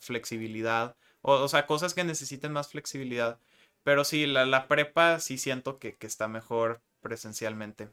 flexibilidad. 0.00 0.96
O, 1.22 1.34
o 1.34 1.48
sea, 1.48 1.66
cosas 1.66 1.94
que 1.94 2.04
necesiten 2.04 2.52
más 2.52 2.68
flexibilidad. 2.68 3.38
Pero 3.84 4.04
sí, 4.04 4.26
la, 4.26 4.44
la 4.46 4.66
prepa 4.68 5.20
sí 5.20 5.38
siento 5.38 5.78
que, 5.78 5.94
que 5.96 6.06
está 6.08 6.28
mejor 6.28 6.82
presencialmente. 7.00 7.88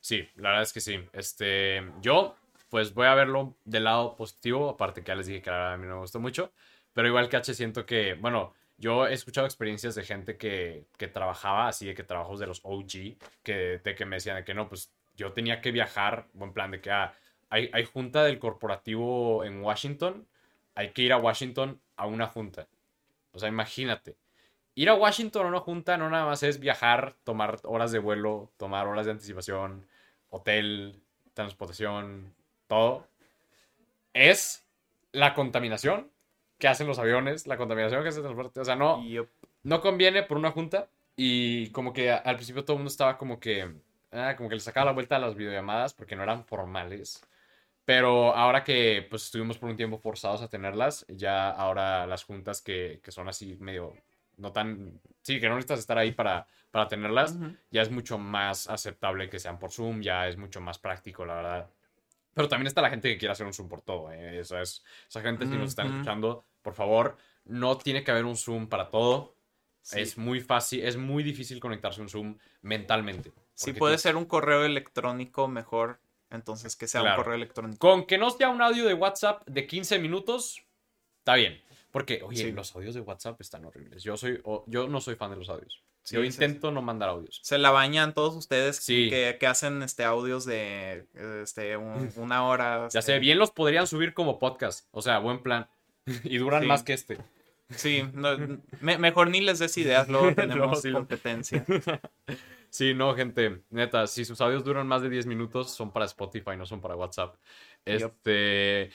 Sí, 0.00 0.28
la 0.36 0.50
verdad 0.50 0.62
es 0.64 0.72
que 0.72 0.80
sí. 0.80 0.98
Este, 1.12 1.82
yo, 2.00 2.36
pues 2.68 2.94
voy 2.94 3.06
a 3.06 3.14
verlo 3.14 3.56
del 3.64 3.84
lado 3.84 4.16
positivo, 4.16 4.70
aparte 4.70 5.02
que 5.02 5.08
ya 5.08 5.14
les 5.14 5.26
dije 5.26 5.42
que 5.42 5.50
la 5.50 5.56
verdad 5.56 5.74
a 5.74 5.76
mí 5.78 5.86
no 5.86 5.94
me 5.94 6.00
gustó 6.00 6.20
mucho, 6.20 6.52
pero 6.94 7.08
igual 7.08 7.28
H 7.30 7.54
siento 7.54 7.84
que, 7.84 8.14
bueno, 8.14 8.54
yo 8.78 9.06
he 9.06 9.12
escuchado 9.12 9.46
experiencias 9.46 9.94
de 9.94 10.04
gente 10.04 10.36
que, 10.36 10.86
que 10.96 11.08
trabajaba 11.08 11.68
así, 11.68 11.86
de 11.86 11.94
que 11.94 12.04
trabajos 12.04 12.38
de 12.40 12.46
los 12.46 12.60
OG, 12.64 13.16
que, 13.42 13.80
de 13.82 13.94
que 13.94 14.06
me 14.06 14.16
decían 14.16 14.36
de 14.36 14.44
que 14.44 14.54
no, 14.54 14.68
pues 14.68 14.92
yo 15.16 15.32
tenía 15.32 15.60
que 15.60 15.72
viajar, 15.72 16.26
buen 16.32 16.52
plan, 16.52 16.70
de 16.70 16.80
que 16.80 16.90
ah, 16.90 17.12
hay, 17.50 17.68
hay 17.72 17.84
junta 17.84 18.24
del 18.24 18.38
corporativo 18.38 19.44
en 19.44 19.60
Washington, 19.62 20.26
hay 20.74 20.90
que 20.90 21.02
ir 21.02 21.12
a 21.12 21.18
Washington 21.18 21.80
a 21.96 22.06
una 22.06 22.26
junta. 22.28 22.68
O 23.32 23.38
sea, 23.38 23.48
imagínate. 23.48 24.16
Ir 24.76 24.88
a 24.88 24.94
Washington 24.94 25.46
a 25.46 25.48
una 25.48 25.60
junta 25.60 25.96
no 25.96 26.10
nada 26.10 26.26
más 26.26 26.42
es 26.42 26.58
viajar, 26.58 27.14
tomar 27.24 27.60
horas 27.64 27.92
de 27.92 28.00
vuelo, 28.00 28.50
tomar 28.56 28.86
horas 28.88 29.06
de 29.06 29.12
anticipación, 29.12 29.86
hotel, 30.30 31.00
transportación, 31.32 32.34
todo. 32.66 33.06
Es 34.14 34.64
la 35.12 35.34
contaminación 35.34 36.10
que 36.64 36.68
hacen 36.68 36.86
los 36.86 36.98
aviones, 36.98 37.46
la 37.46 37.58
contaminación 37.58 38.02
que 38.02 38.08
hace 38.08 38.20
el 38.20 38.24
transporte. 38.24 38.58
O 38.58 38.64
sea, 38.64 38.74
no, 38.74 39.02
Y 39.02 39.10
yo, 39.10 39.26
no 39.64 39.82
conviene 39.82 40.22
por 40.22 40.38
una 40.38 40.50
junta. 40.50 40.88
Y 41.14 41.68
como 41.72 41.92
que 41.92 42.10
al 42.10 42.36
principio 42.36 42.64
todo 42.64 42.76
el 42.76 42.78
mundo 42.78 42.90
estaba 42.90 43.18
como 43.18 43.38
que, 43.38 43.70
ah, 44.12 44.32
como 44.34 44.48
que 44.48 44.54
le 44.54 44.62
sacaba 44.62 44.86
la 44.86 44.92
vuelta 44.92 45.16
a 45.16 45.18
las 45.18 45.34
videollamadas 45.34 45.92
porque 45.92 46.16
no 46.16 46.22
eran 46.22 46.42
formales. 46.46 47.22
Pero 47.84 48.34
ahora 48.34 48.64
que 48.64 49.06
pues 49.10 49.24
estuvimos 49.24 49.58
por 49.58 49.68
un 49.68 49.76
tiempo 49.76 49.98
forzados 49.98 50.40
a 50.40 50.48
tenerlas, 50.48 51.04
ya 51.06 51.50
ahora 51.50 52.06
las 52.06 52.24
juntas 52.24 52.62
que, 52.62 52.98
que 53.04 53.12
son 53.12 53.28
así 53.28 53.58
medio, 53.60 53.92
no 54.38 54.50
tan, 54.50 55.02
sí, 55.20 55.38
que 55.40 55.50
no 55.50 55.56
necesitas 55.56 55.80
estar 55.80 55.98
ahí 55.98 56.12
para, 56.12 56.46
para 56.70 56.88
tenerlas, 56.88 57.32
Ujú. 57.34 57.54
ya 57.72 57.82
es 57.82 57.90
mucho 57.90 58.16
más 58.16 58.70
aceptable 58.70 59.28
que 59.28 59.38
sean 59.38 59.58
por 59.58 59.70
Zoom, 59.70 60.00
ya 60.00 60.28
es 60.28 60.38
mucho 60.38 60.62
más 60.62 60.78
práctico, 60.78 61.26
la 61.26 61.34
verdad. 61.34 61.70
Pero 62.34 62.48
también 62.48 62.66
está 62.66 62.82
la 62.82 62.90
gente 62.90 63.08
que 63.08 63.18
quiere 63.18 63.32
hacer 63.32 63.46
un 63.46 63.52
Zoom 63.54 63.68
por 63.68 63.80
todo, 63.80 64.10
¿eh? 64.12 64.40
Esa, 64.40 64.60
es, 64.60 64.82
esa 65.08 65.20
gente, 65.20 65.46
si 65.46 65.52
nos 65.52 65.68
están 65.70 65.86
escuchando, 65.88 66.44
por 66.62 66.74
favor, 66.74 67.16
no 67.44 67.78
tiene 67.78 68.02
que 68.04 68.10
haber 68.10 68.24
un 68.24 68.36
Zoom 68.36 68.68
para 68.68 68.90
todo. 68.90 69.34
sí. 69.82 70.00
Es 70.00 70.16
muy 70.16 70.40
fácil, 70.40 70.82
es 70.82 70.96
muy 70.96 71.22
difícil 71.22 71.60
conectarse 71.60 72.00
a 72.00 72.04
un 72.04 72.08
Zoom 72.08 72.38
mentalmente. 72.62 73.32
Si 73.52 73.72
puede 73.74 73.92
tienes- 73.96 74.00
ser 74.02 74.16
un 74.16 74.24
correo 74.24 74.64
electrónico 74.64 75.46
mejor, 75.46 76.00
entonces 76.30 76.74
que 76.74 76.86
sea 76.88 77.02
Claro. 77.02 77.16
un 77.18 77.22
correo 77.24 77.36
electrónico. 77.36 77.78
Con 77.78 78.06
que 78.06 78.16
no 78.18 78.30
sea 78.30 78.48
un 78.48 78.62
audio 78.62 78.86
de 78.86 78.94
WhatsApp 78.94 79.46
de 79.46 79.66
15 79.66 79.98
minutos, 79.98 80.64
está 81.18 81.34
bien. 81.34 81.60
Porque, 81.90 82.22
oye, 82.24 82.44
Sí. 82.44 82.52
los 82.52 82.74
audios 82.74 82.94
de 82.94 83.02
WhatsApp 83.02 83.40
están 83.40 83.64
horribles. 83.66 84.02
Yo, 84.02 84.16
soy, 84.16 84.42
yo 84.66 84.88
no 84.88 85.00
soy 85.00 85.14
fan 85.16 85.30
de 85.30 85.36
los 85.36 85.48
audios. 85.50 85.84
Sí, 86.04 86.14
yo 86.16 86.22
intento 86.22 86.70
no 86.70 86.82
mandar 86.82 87.08
audios. 87.08 87.40
Se 87.42 87.58
la 87.58 87.70
bañan 87.70 88.12
todos 88.14 88.34
ustedes 88.36 88.76
Sí. 88.76 89.08
que, 89.10 89.36
que 89.40 89.46
hacen 89.46 89.82
este 89.82 90.04
audios 90.04 90.44
de 90.44 91.06
este 91.42 91.76
un- 91.76 92.12
una 92.16 92.46
hora. 92.46 92.88
Ya 92.92 93.00
este, 93.00 93.12
sé, 93.14 93.18
bien 93.18 93.38
los 93.38 93.50
podrían 93.50 93.86
subir 93.86 94.14
como 94.14 94.38
podcast. 94.38 94.86
O 94.92 95.02
sea, 95.02 95.18
buen 95.18 95.42
plan. 95.42 95.66
y 96.24 96.36
duran 96.38 96.62
Sí. 96.62 96.68
más 96.68 96.82
que 96.82 96.92
este. 96.92 97.18
Sí, 97.70 98.04
no, 98.12 98.36
me- 98.80 98.98
mejor 98.98 99.30
ni 99.30 99.40
les 99.40 99.58
des 99.58 99.76
ideas, 99.78 100.08
luego 100.08 100.34
tenemos 100.34 100.84
lo- 100.84 100.92
competencia. 100.98 101.64
Sí, 102.68 102.92
no, 102.92 103.14
gente. 103.14 103.62
Neta, 103.70 104.06
si 104.06 104.24
sus 104.26 104.40
audios 104.42 104.64
duran 104.64 104.86
más 104.86 105.00
de 105.00 105.08
10 105.08 105.24
minutos, 105.26 105.72
son 105.74 105.90
para 105.92 106.04
Spotify, 106.04 106.56
no 106.58 106.66
son 106.66 106.80
para 106.82 106.96
WhatsApp. 106.96 107.36
Este. 107.86 108.90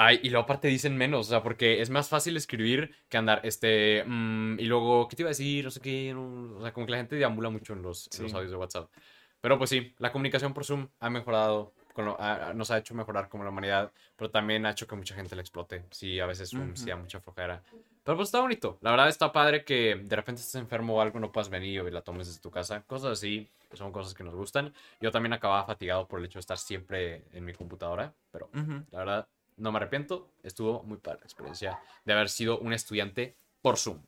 Ay, 0.00 0.20
y 0.22 0.30
luego 0.30 0.44
aparte 0.44 0.68
dicen 0.68 0.96
menos, 0.96 1.26
o 1.26 1.30
sea, 1.30 1.42
porque 1.42 1.82
es 1.82 1.90
más 1.90 2.08
fácil 2.08 2.36
escribir 2.36 2.94
que 3.08 3.16
andar, 3.16 3.40
este, 3.42 4.04
mm, 4.06 4.60
y 4.60 4.64
luego, 4.66 5.08
¿qué 5.08 5.16
te 5.16 5.22
iba 5.22 5.28
a 5.28 5.32
decir? 5.32 5.64
No 5.64 5.70
sé 5.72 5.80
qué, 5.80 6.12
no- 6.14 6.56
o 6.56 6.62
sea, 6.62 6.72
como 6.72 6.86
que 6.86 6.92
la 6.92 6.98
gente 6.98 7.16
deambula 7.16 7.50
mucho 7.50 7.72
en 7.72 7.82
los, 7.82 8.06
en 8.06 8.12
Sí. 8.12 8.22
los 8.22 8.34
audios 8.34 8.50
de 8.52 8.56
WhatsApp. 8.56 8.88
Pero 9.40 9.58
pues 9.58 9.70
sí, 9.70 9.94
la 9.98 10.12
comunicación 10.12 10.54
por 10.54 10.64
Zoom 10.64 10.86
ha 11.00 11.10
mejorado, 11.10 11.72
con 11.94 12.04
lo- 12.04 12.16
ha- 12.20 12.52
nos 12.54 12.70
ha 12.70 12.78
hecho 12.78 12.94
mejorar 12.94 13.28
como 13.28 13.42
la 13.42 13.50
humanidad, 13.50 13.90
pero 14.16 14.30
también 14.30 14.66
ha 14.66 14.70
hecho 14.70 14.86
que 14.86 14.94
mucha 14.94 15.16
gente 15.16 15.34
la 15.34 15.42
explote. 15.42 15.84
Sí, 15.90 16.20
a 16.20 16.26
veces 16.26 16.50
Zoom 16.50 16.76
sí 16.76 16.82
Ujú. 16.82 16.90
da 16.90 16.96
mucha 16.96 17.20
flojera. 17.20 17.62
Pero 18.04 18.16
pues 18.16 18.28
está 18.28 18.40
bonito. 18.40 18.78
La 18.82 18.92
verdad 18.92 19.08
está 19.08 19.32
padre 19.32 19.64
que 19.64 19.96
de 20.02 20.16
repente 20.16 20.40
estés 20.40 20.54
enfermo 20.54 20.94
o 20.96 21.00
algo, 21.00 21.18
no 21.18 21.30
puedas 21.32 21.50
venir 21.50 21.82
y 21.86 21.90
la 21.90 22.02
tomes 22.02 22.28
desde 22.28 22.40
tu 22.40 22.50
casa. 22.52 22.82
Cosas 22.86 23.12
así, 23.12 23.48
son 23.74 23.90
cosas 23.92 24.14
que 24.14 24.22
nos 24.24 24.34
gustan. 24.34 24.72
Yo 25.00 25.10
también 25.10 25.32
acababa 25.32 25.64
fatigado 25.64 26.06
por 26.06 26.20
el 26.20 26.26
hecho 26.26 26.38
de 26.38 26.42
estar 26.42 26.56
siempre 26.56 27.24
en 27.32 27.44
mi 27.44 27.52
computadora, 27.52 28.14
pero 28.30 28.48
Ujú. 28.54 28.84
la 28.92 28.98
verdad 29.00 29.28
no 29.58 29.72
me 29.72 29.78
arrepiento. 29.78 30.30
Estuvo 30.42 30.82
muy 30.82 30.98
padre 30.98 31.20
la 31.20 31.26
experiencia 31.26 31.78
de 32.04 32.12
haber 32.12 32.28
sido 32.28 32.58
un 32.58 32.72
estudiante 32.72 33.36
por 33.62 33.76
Zoom. 33.76 34.00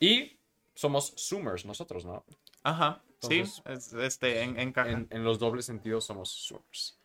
Y 0.00 0.38
somos 0.74 1.14
Zoomers 1.16 1.64
nosotros, 1.64 2.04
¿no? 2.04 2.24
Ajá, 2.62 3.00
sí, 3.22 3.38
Entonces, 3.40 3.62
es- 3.66 3.92
este, 3.94 4.42
en. 4.42 4.58
En, 4.58 5.06
en 5.10 5.24
los 5.24 5.38
dobles 5.38 5.64
sentidos 5.64 6.04
somos 6.04 6.30
Zoomers. 6.48 6.98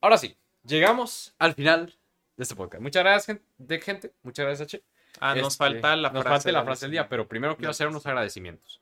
Ahora 0.00 0.18
sí, 0.18 0.36
llegamos 0.64 1.34
al 1.38 1.54
final 1.54 1.94
de 2.36 2.42
este 2.42 2.54
podcast. 2.54 2.82
Muchas 2.82 3.02
gracias, 3.02 3.26
gente. 3.58 3.80
Gente. 3.80 4.12
Muchas 4.22 4.44
gracias, 4.46 4.68
H. 4.68 4.82
Ah, 5.20 5.34
nos 5.34 5.54
Este, 5.54 5.58
falta 5.64 5.96
la 5.96 6.10
nos 6.10 6.22
frase. 6.22 6.44
falta 6.44 6.52
la 6.58 6.64
frase 6.64 6.84
del 6.86 6.92
día, 6.92 7.08
pero 7.08 7.28
primero 7.28 7.56
quiero 7.56 7.70
hacer 7.70 7.86
unos 7.88 8.06
agradecimientos. 8.06 8.80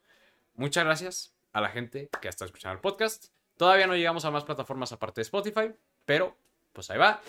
Muchas 0.55 0.85
gracias 0.85 1.33
a 1.53 1.61
la 1.61 1.69
gente 1.69 2.09
que 2.21 2.27
está 2.29 2.45
escuchando 2.45 2.75
el 2.75 2.79
podcast. 2.81 3.25
Todavía 3.57 3.85
no 3.87 3.95
llegamos 3.95 4.23
a 4.25 4.31
más 4.31 4.43
plataformas 4.43 4.91
aparte 4.91 5.19
de 5.21 5.23
Spotify, 5.23 5.73
pero 6.05 6.35
pues 6.73 6.89
ahí 6.89 6.97
va. 6.97 7.21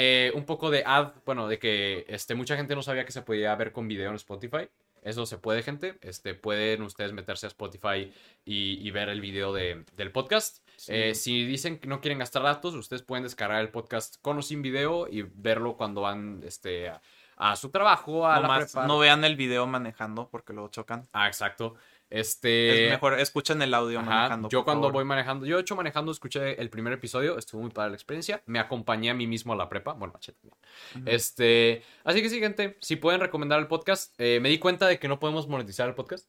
Eh, 0.00 0.30
un 0.34 0.44
poco 0.44 0.70
de 0.70 0.84
ad, 0.86 1.12
bueno, 1.26 1.48
de 1.48 1.58
que 1.58 2.06
este, 2.08 2.34
mucha 2.36 2.56
gente 2.56 2.74
no 2.76 2.82
sabía 2.82 3.04
que 3.04 3.10
se 3.12 3.22
podía 3.22 3.52
ver 3.56 3.72
con 3.72 3.88
video 3.88 4.10
en 4.10 4.14
Spotify. 4.14 4.68
Eso 5.02 5.26
se 5.26 5.38
puede, 5.38 5.62
gente. 5.62 5.98
Este, 6.02 6.34
pueden 6.34 6.82
ustedes 6.82 7.12
meterse 7.12 7.46
a 7.46 7.48
Spotify 7.48 8.12
y, 8.44 8.86
y 8.86 8.90
ver 8.90 9.08
el 9.08 9.20
video 9.20 9.52
de- 9.52 9.84
del 9.96 10.10
podcast. 10.12 10.58
Sí. 10.76 10.92
Eh, 10.94 11.14
si 11.14 11.44
dicen 11.44 11.78
que 11.78 11.88
no 11.88 12.00
quieren 12.00 12.18
gastar 12.18 12.42
datos, 12.42 12.74
ustedes 12.74 13.02
pueden 13.02 13.24
descargar 13.24 13.60
el 13.60 13.70
podcast 13.70 14.16
con 14.22 14.38
o 14.38 14.42
sin 14.42 14.62
video 14.62 15.08
y 15.08 15.22
verlo 15.22 15.76
cuando 15.76 16.02
van 16.02 16.42
este, 16.44 16.88
a, 16.90 17.00
a 17.36 17.56
su 17.56 17.70
trabajo, 17.70 18.26
a 18.26 18.36
la 18.36 18.42
Nomás 18.42 18.72
prepa. 18.72 18.86
no 18.86 18.98
vean 18.98 19.24
el 19.24 19.36
video 19.36 19.66
manejando 19.66 20.28
porque 20.28 20.52
lo 20.52 20.68
chocan. 20.68 21.08
Ah, 21.12 21.26
exacto. 21.28 21.74
Este. 22.10 22.86
es 22.86 22.90
mejor, 22.92 23.18
escuchen 23.20 23.60
el 23.62 23.74
audio 23.74 24.00
ajá, 24.00 24.08
manejando. 24.10 24.48
yo 24.48 24.60
por 24.60 24.64
cuando 24.64 24.82
favor. 24.84 24.92
voy 24.94 25.04
manejando, 25.04 25.44
yo 25.46 25.56
de 25.56 25.62
hecho 25.62 25.76
manejando 25.76 26.10
escuché 26.12 26.60
el 26.60 26.70
primer 26.70 26.92
episodio, 26.94 27.36
estuvo 27.38 27.60
muy 27.60 27.70
padre 27.70 27.90
la 27.90 27.96
experiencia, 27.96 28.42
me 28.46 28.58
acompañé 28.58 29.10
a 29.10 29.14
mí 29.14 29.26
mismo 29.26 29.52
a 29.52 29.56
la 29.56 29.68
prepa, 29.68 29.92
bueno, 29.92 30.14
machete. 30.14 30.38
Ujú. 30.46 31.02
Este, 31.06 31.82
así 32.04 32.22
que 32.22 32.30
sí, 32.30 32.40
gente, 32.40 32.76
si 32.80 32.96
pueden 32.96 33.20
recomendar 33.20 33.58
el 33.60 33.66
podcast, 33.66 34.14
eh, 34.18 34.40
me 34.40 34.48
di 34.48 34.58
cuenta 34.58 34.86
de 34.86 34.98
que 34.98 35.06
no 35.08 35.18
podemos 35.20 35.48
monetizar 35.48 35.88
el 35.88 35.94
podcast, 35.94 36.28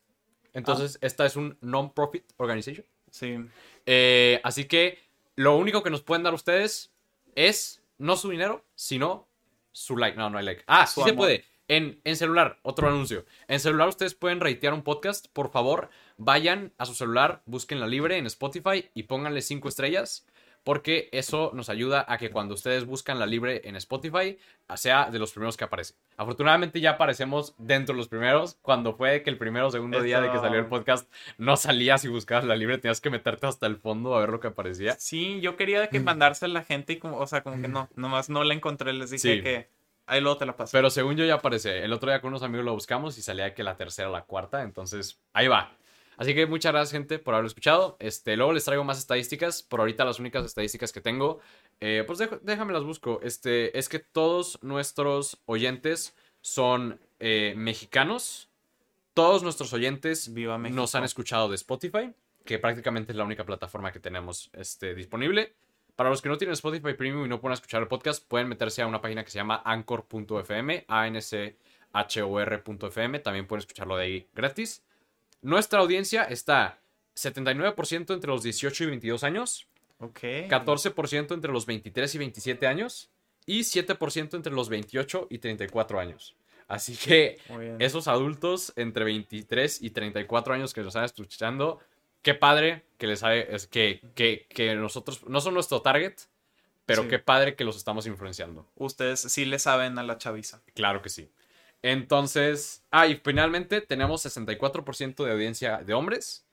entonces 0.54 0.98
Ah. 1.02 1.06
esta 1.08 1.26
es 1.26 1.36
un 1.36 1.58
non-profit 1.62 2.26
organization, 2.38 2.86
Sí. 3.12 3.38
Eh, 3.86 4.40
así 4.44 4.66
que 4.66 5.00
lo 5.36 5.56
único 5.58 5.82
que 5.82 5.90
nos 5.90 6.02
pueden 6.04 6.24
dar 6.24 6.34
ustedes 6.34 6.92
es 7.36 7.82
no 7.98 8.16
su 8.18 8.30
dinero, 8.30 8.64
sino 8.76 9.28
su 9.72 9.96
like. 9.98 10.18
No, 10.18 10.30
no 10.30 10.38
hay 10.38 10.46
like. 10.46 10.64
Ah, 10.68 10.86
sí 10.86 10.96
Su 10.96 11.02
se 11.04 11.10
amor. 11.12 11.18
puede. 11.26 11.46
En, 11.70 12.02
en 12.04 12.16
celular, 12.18 12.60
otro 12.64 12.88
anuncio. 12.90 13.26
En 13.48 13.60
celular 13.62 13.88
ustedes 13.88 14.16
pueden 14.16 14.42
ratear 14.42 14.74
un 14.74 14.82
podcast. 14.84 15.28
Por 15.32 15.50
favor, 15.52 15.90
vayan 16.18 16.74
a 16.78 16.86
su 16.86 16.94
celular, 16.96 17.42
busquen 17.46 17.80
la 17.80 17.88
libre 17.88 18.18
en 18.18 18.26
Spotify 18.26 18.90
y 18.94 19.04
pónganle 19.04 19.42
5 19.42 19.70
estrellas. 19.70 20.28
Porque 20.66 21.08
eso 21.14 21.52
nos 21.54 21.70
ayuda 21.70 22.06
a 22.10 22.18
que 22.18 22.32
cuando 22.32 22.54
ustedes 22.54 22.86
buscan 22.86 23.18
la 23.18 23.26
libre 23.26 23.62
en 23.64 23.78
Spotify, 23.78 24.38
sea 24.76 25.10
de 25.10 25.18
los 25.18 25.32
primeros 25.32 25.56
que 25.56 25.64
aparece. 25.64 25.94
Afortunadamente 26.18 26.82
ya 26.82 26.92
aparecemos 26.92 27.56
dentro 27.58 27.94
de 27.94 27.98
los 28.00 28.10
primeros. 28.10 28.58
Cuando 28.62 28.94
fue 28.94 29.24
que 29.24 29.30
el 29.30 29.38
primero 29.38 29.68
o 29.68 29.72
segundo 29.72 30.02
día 30.02 30.20
de 30.20 30.30
que 30.30 30.38
salió 30.38 30.60
el 30.60 30.66
podcast 30.66 31.10
no 31.38 31.56
salías 31.56 32.04
y 32.04 32.10
buscabas 32.10 32.44
la 32.44 32.58
libre, 32.58 32.78
tenías 32.78 33.00
que 33.00 33.10
meterte 33.10 33.48
hasta 33.48 33.68
el 33.68 33.78
fondo 33.78 34.14
a 34.16 34.20
ver 34.20 34.30
lo 34.30 34.42
que 34.42 34.48
aparecía. 34.48 34.96
Sí, 35.00 35.40
yo 35.40 35.56
quería 35.56 35.88
que 35.88 36.02
mandarse 36.02 36.44
a 36.46 36.50
la 36.50 36.64
gente 36.64 36.94
y 36.94 36.98
como, 36.98 37.18
o 37.20 37.26
sea, 37.26 37.42
como 37.42 37.62
que 37.62 37.70
no, 37.70 37.88
nomás 37.96 38.30
no 38.30 38.44
la 38.44 38.54
encontré, 38.54 38.92
les 38.92 39.12
dije 39.12 39.36
Sí. 39.38 39.42
que 39.42 39.70
ahí 40.10 40.22
luego 40.22 40.38
te 40.38 40.46
la 40.46 40.56
paso. 40.56 40.72
Pero 40.74 40.90
según 40.90 41.16
yo 41.16 41.26
ya 41.26 41.36
aparece. 41.36 41.84
El 41.84 41.94
otro 41.94 42.10
día 42.10 42.20
con 42.22 42.30
unos 42.30 42.44
amigos 42.44 42.66
lo 42.66 42.74
buscamos 42.74 43.18
y 43.18 43.22
salía 43.22 43.54
que 43.54 43.64
la 43.64 43.78
tercera 43.78 44.10
o 44.10 44.12
la 44.12 44.24
cuarta. 44.24 44.64
Entonces, 44.64 45.22
ahí 45.34 45.48
va. 45.48 45.76
Así 46.18 46.36
que 46.36 46.46
muchas 46.46 46.74
gracias, 46.74 46.92
gente, 46.92 47.18
por 47.18 47.34
haberlo 47.34 47.48
escuchado. 47.48 47.96
Este, 48.00 48.36
luego 48.36 48.52
les 48.52 48.66
traigo 48.66 48.84
más 48.84 49.00
estadísticas. 49.00 49.64
Por 49.64 49.80
ahorita 49.80 50.04
las 50.04 50.20
únicas 50.20 50.44
estadísticas 50.44 50.92
que 50.92 51.00
tengo, 51.00 51.40
eh, 51.80 52.04
pues 52.06 52.20
déjame 52.42 52.74
las 52.74 52.84
busco. 52.84 53.22
Este, 53.24 53.78
es 53.80 53.88
que 53.88 54.00
todos 54.00 54.60
nuestros 54.62 55.40
oyentes 55.46 56.18
son 56.42 57.00
eh, 57.20 57.54
mexicanos. 57.56 58.50
Todos 59.14 59.44
nuestros 59.44 59.72
oyentes 59.72 60.34
Viva 60.34 60.58
nos 60.58 60.94
han 60.94 61.06
escuchado 61.06 61.48
de 61.48 61.56
Spotify, 61.56 62.14
que 62.46 62.60
prácticamente 62.60 63.14
es 63.14 63.18
la 63.18 63.24
única 63.24 63.46
plataforma 63.46 63.94
que 63.94 64.00
tenemos 64.02 64.50
este, 64.54 64.96
disponible. 64.96 65.54
Para 66.00 66.10
los 66.12 66.22
que 66.22 66.30
no 66.30 66.38
tienen 66.38 66.54
Spotify 66.54 66.94
Premium 66.94 67.26
y 67.26 67.28
no 67.28 67.42
pueden 67.42 67.56
escuchar 67.56 67.82
el 67.82 67.90
podcast, 67.90 68.26
pueden 68.26 68.48
meterse 68.48 68.82
a 68.82 68.88
una 68.88 69.02
página 69.02 69.26
que 69.26 69.32
se 69.32 69.38
llama 69.38 69.62
anchor.fm, 69.66 70.86
A-N-C-H-O-R.fm. 70.88 71.60
También 73.20 73.46
pueden 73.46 73.60
escucharlo 73.60 73.98
de 73.98 74.04
ahí 74.06 74.26
gratis. 74.34 74.82
Nuestra 75.42 75.82
audiencia 75.82 76.24
está 76.24 76.80
79% 77.18 78.14
entre 78.14 78.30
los 78.30 78.44
18 78.44 78.86
y 78.86 78.88
22 78.88 79.26
años, 79.26 79.68
Ok. 80.00 80.20
14% 80.48 81.34
entre 81.34 81.52
los 81.52 81.66
23 81.66 82.16
y 82.16 82.18
27 82.18 82.66
años 82.66 83.10
y 83.46 83.60
7% 83.66 84.36
entre 84.36 84.54
los 84.54 84.70
28 84.70 85.28
y 85.30 85.40
34 85.40 86.00
años. 86.00 86.38
Así 86.70 86.96
que 86.96 87.40
esos 87.80 88.08
adultos 88.08 88.72
entre 88.78 89.04
23 89.04 89.82
y 89.82 89.90
34 89.90 90.54
años 90.54 90.74
que 90.74 90.80
nos 90.80 90.92
están 90.92 91.04
escuchando, 91.04 91.82
qué 92.22 92.34
padre 92.34 92.86
que 92.98 93.08
les 93.08 93.20
sabe, 93.20 93.54
es 93.56 93.68
que, 93.68 94.02
que, 94.16 94.46
que 94.50 94.76
nosotros 94.76 95.26
no 95.28 95.40
son 95.42 95.54
nuestro 95.54 95.82
target, 95.82 96.16
pero 96.86 97.04
Sí. 97.04 97.08
qué 97.10 97.20
padre 97.20 97.56
que 97.56 97.64
los 97.64 97.78
estamos 97.78 98.06
influenciando. 98.08 98.68
Ustedes 98.76 99.20
sí 99.22 99.46
le 99.46 99.60
saben 99.60 99.98
a 100.00 100.04
la 100.04 100.18
chaviza. 100.18 100.62
Claro 100.74 101.02
que 101.02 101.10
sí. 101.10 101.32
Entonces, 101.82 102.84
ah, 102.92 103.08
y 103.08 103.16
finalmente 103.24 103.82
tenemos 103.82 104.22
64% 104.26 105.24
de 105.24 105.32
audiencia 105.32 105.78
de 105.78 105.94
hombres, 105.94 106.46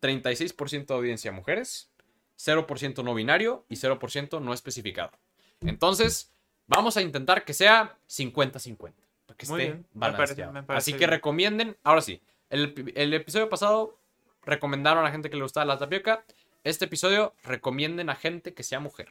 36% 0.00 0.86
de 0.86 0.94
audiencia 0.94 1.30
de 1.30 1.36
mujeres, 1.36 1.90
0% 2.36 3.02
no 3.02 3.14
binario 3.14 3.64
y 3.68 3.76
0% 3.76 4.40
no 4.40 4.52
especificado. 4.52 5.12
Entonces, 5.60 6.32
vamos 6.66 6.96
a 6.96 7.02
intentar 7.02 7.44
que 7.44 7.54
sea 7.54 7.96
50-50. 8.08 8.92
Para 9.26 9.36
que 9.38 9.46
Muy 9.46 9.60
esté 9.62 9.72
bien, 9.72 9.86
me 9.94 10.00
parece- 10.00 10.16
balanceado. 10.18 10.52
me 10.52 10.62
parece 10.62 10.78
Así 10.78 10.92
que 10.92 10.98
bien. 10.98 11.10
recomienden, 11.10 11.76
ahora 11.82 12.02
sí, 12.02 12.20
el, 12.50 12.92
el 12.94 13.14
episodio 13.14 13.48
pasado 13.48 13.98
recomendaron 14.44 15.00
a 15.00 15.02
la 15.06 15.10
gente 15.12 15.30
que 15.30 15.36
le 15.36 15.42
gustaba 15.42 15.66
la 15.66 15.78
tapioca. 15.78 16.24
Este 16.62 16.86
episodio 16.86 17.34
recomienden 17.44 18.08
a 18.10 18.14
gente 18.14 18.54
que 18.54 18.62
sea 18.62 18.80
mujer. 18.80 19.08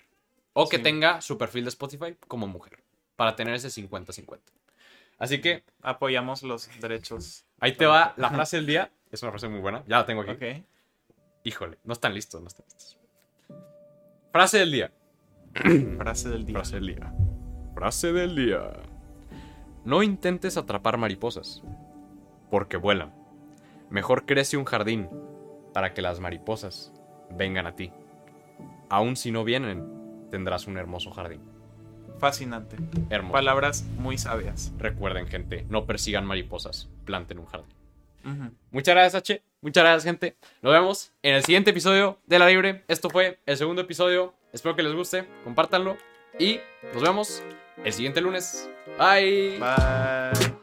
O 0.53 0.69
que 0.69 0.77
Sí. 0.77 0.83
tenga 0.83 1.21
su 1.21 1.37
perfil 1.37 1.63
de 1.65 1.69
Spotify 1.69 2.15
como 2.27 2.47
mujer. 2.47 2.83
Para 3.15 3.35
tener 3.35 3.53
ese 3.55 3.69
50-50. 3.69 4.41
Así 5.19 5.39
que 5.41 5.63
Apoyamos 5.81 6.43
los 6.43 6.69
derechos. 6.79 7.45
ahí 7.59 7.73
te 7.73 7.85
va 7.85 8.13
la 8.17 8.29
frase 8.29 8.57
del 8.57 8.65
día. 8.65 8.91
Es 9.11 9.21
una 9.21 9.31
frase 9.31 9.47
muy 9.47 9.59
buena. 9.59 9.83
Ya 9.87 9.97
la 9.97 10.05
tengo 10.05 10.21
aquí. 10.21 10.31
Ok. 10.31 10.65
Híjole, 11.43 11.77
no 11.83 11.93
están 11.93 12.13
listos, 12.13 12.41
no 12.41 12.47
están 12.47 12.65
listos. 12.65 12.97
Frase 14.31 14.59
del 14.59 14.71
día. 14.71 14.91
Frase 15.97 16.29
del 16.29 16.45
día. 16.45 16.55
Frase 16.55 16.75
del 16.75 16.87
día. 16.87 17.13
Frase 17.75 18.11
del 18.13 18.35
día. 18.35 18.73
No 19.85 20.01
intentes 20.01 20.57
atrapar 20.57 20.97
mariposas, 20.97 21.61
porque 22.49 22.77
vuelan. 22.77 23.13
Mejor 23.93 24.25
crece 24.25 24.57
un 24.57 24.65
jardín 24.65 25.07
para 25.71 25.93
que 25.93 26.01
las 26.01 26.19
mariposas 26.19 26.91
vengan 27.29 27.67
a 27.67 27.75
ti. 27.75 27.91
Aun 28.89 29.15
si 29.15 29.29
no 29.29 29.43
vienen, 29.43 30.27
tendrás 30.31 30.65
un 30.65 30.79
hermoso 30.79 31.11
jardín. 31.11 31.41
Fascinante. 32.17 32.75
Hermoso. 33.11 33.33
Palabras 33.33 33.83
muy 33.99 34.17
sabias. 34.17 34.73
Recuerden, 34.79 35.27
gente, 35.27 35.67
no 35.69 35.85
persigan 35.85 36.25
mariposas, 36.25 36.89
planten 37.05 37.37
un 37.37 37.45
jardín. 37.45 38.57
Muchas 38.71 38.95
gracias, 38.95 39.13
H. 39.13 39.43
Muchas 39.61 39.83
gracias, 39.83 40.05
gente. 40.05 40.37
Nos 40.63 40.73
vemos 40.73 41.13
en 41.21 41.35
el 41.35 41.43
siguiente 41.43 41.69
episodio 41.69 42.17
de 42.25 42.39
La 42.39 42.47
Libre. 42.47 42.83
Esto 42.87 43.11
fue 43.11 43.41
el 43.45 43.57
segundo 43.57 43.83
episodio. 43.83 44.33
Espero 44.53 44.75
que 44.75 44.81
les 44.81 44.95
guste. 44.95 45.27
Compártanlo. 45.43 45.97
Y 46.39 46.59
nos 46.95 47.03
vemos 47.03 47.43
el 47.83 47.93
siguiente 47.93 48.21
lunes. 48.21 48.67
Bye. 48.97 49.59
Bye. 49.59 50.62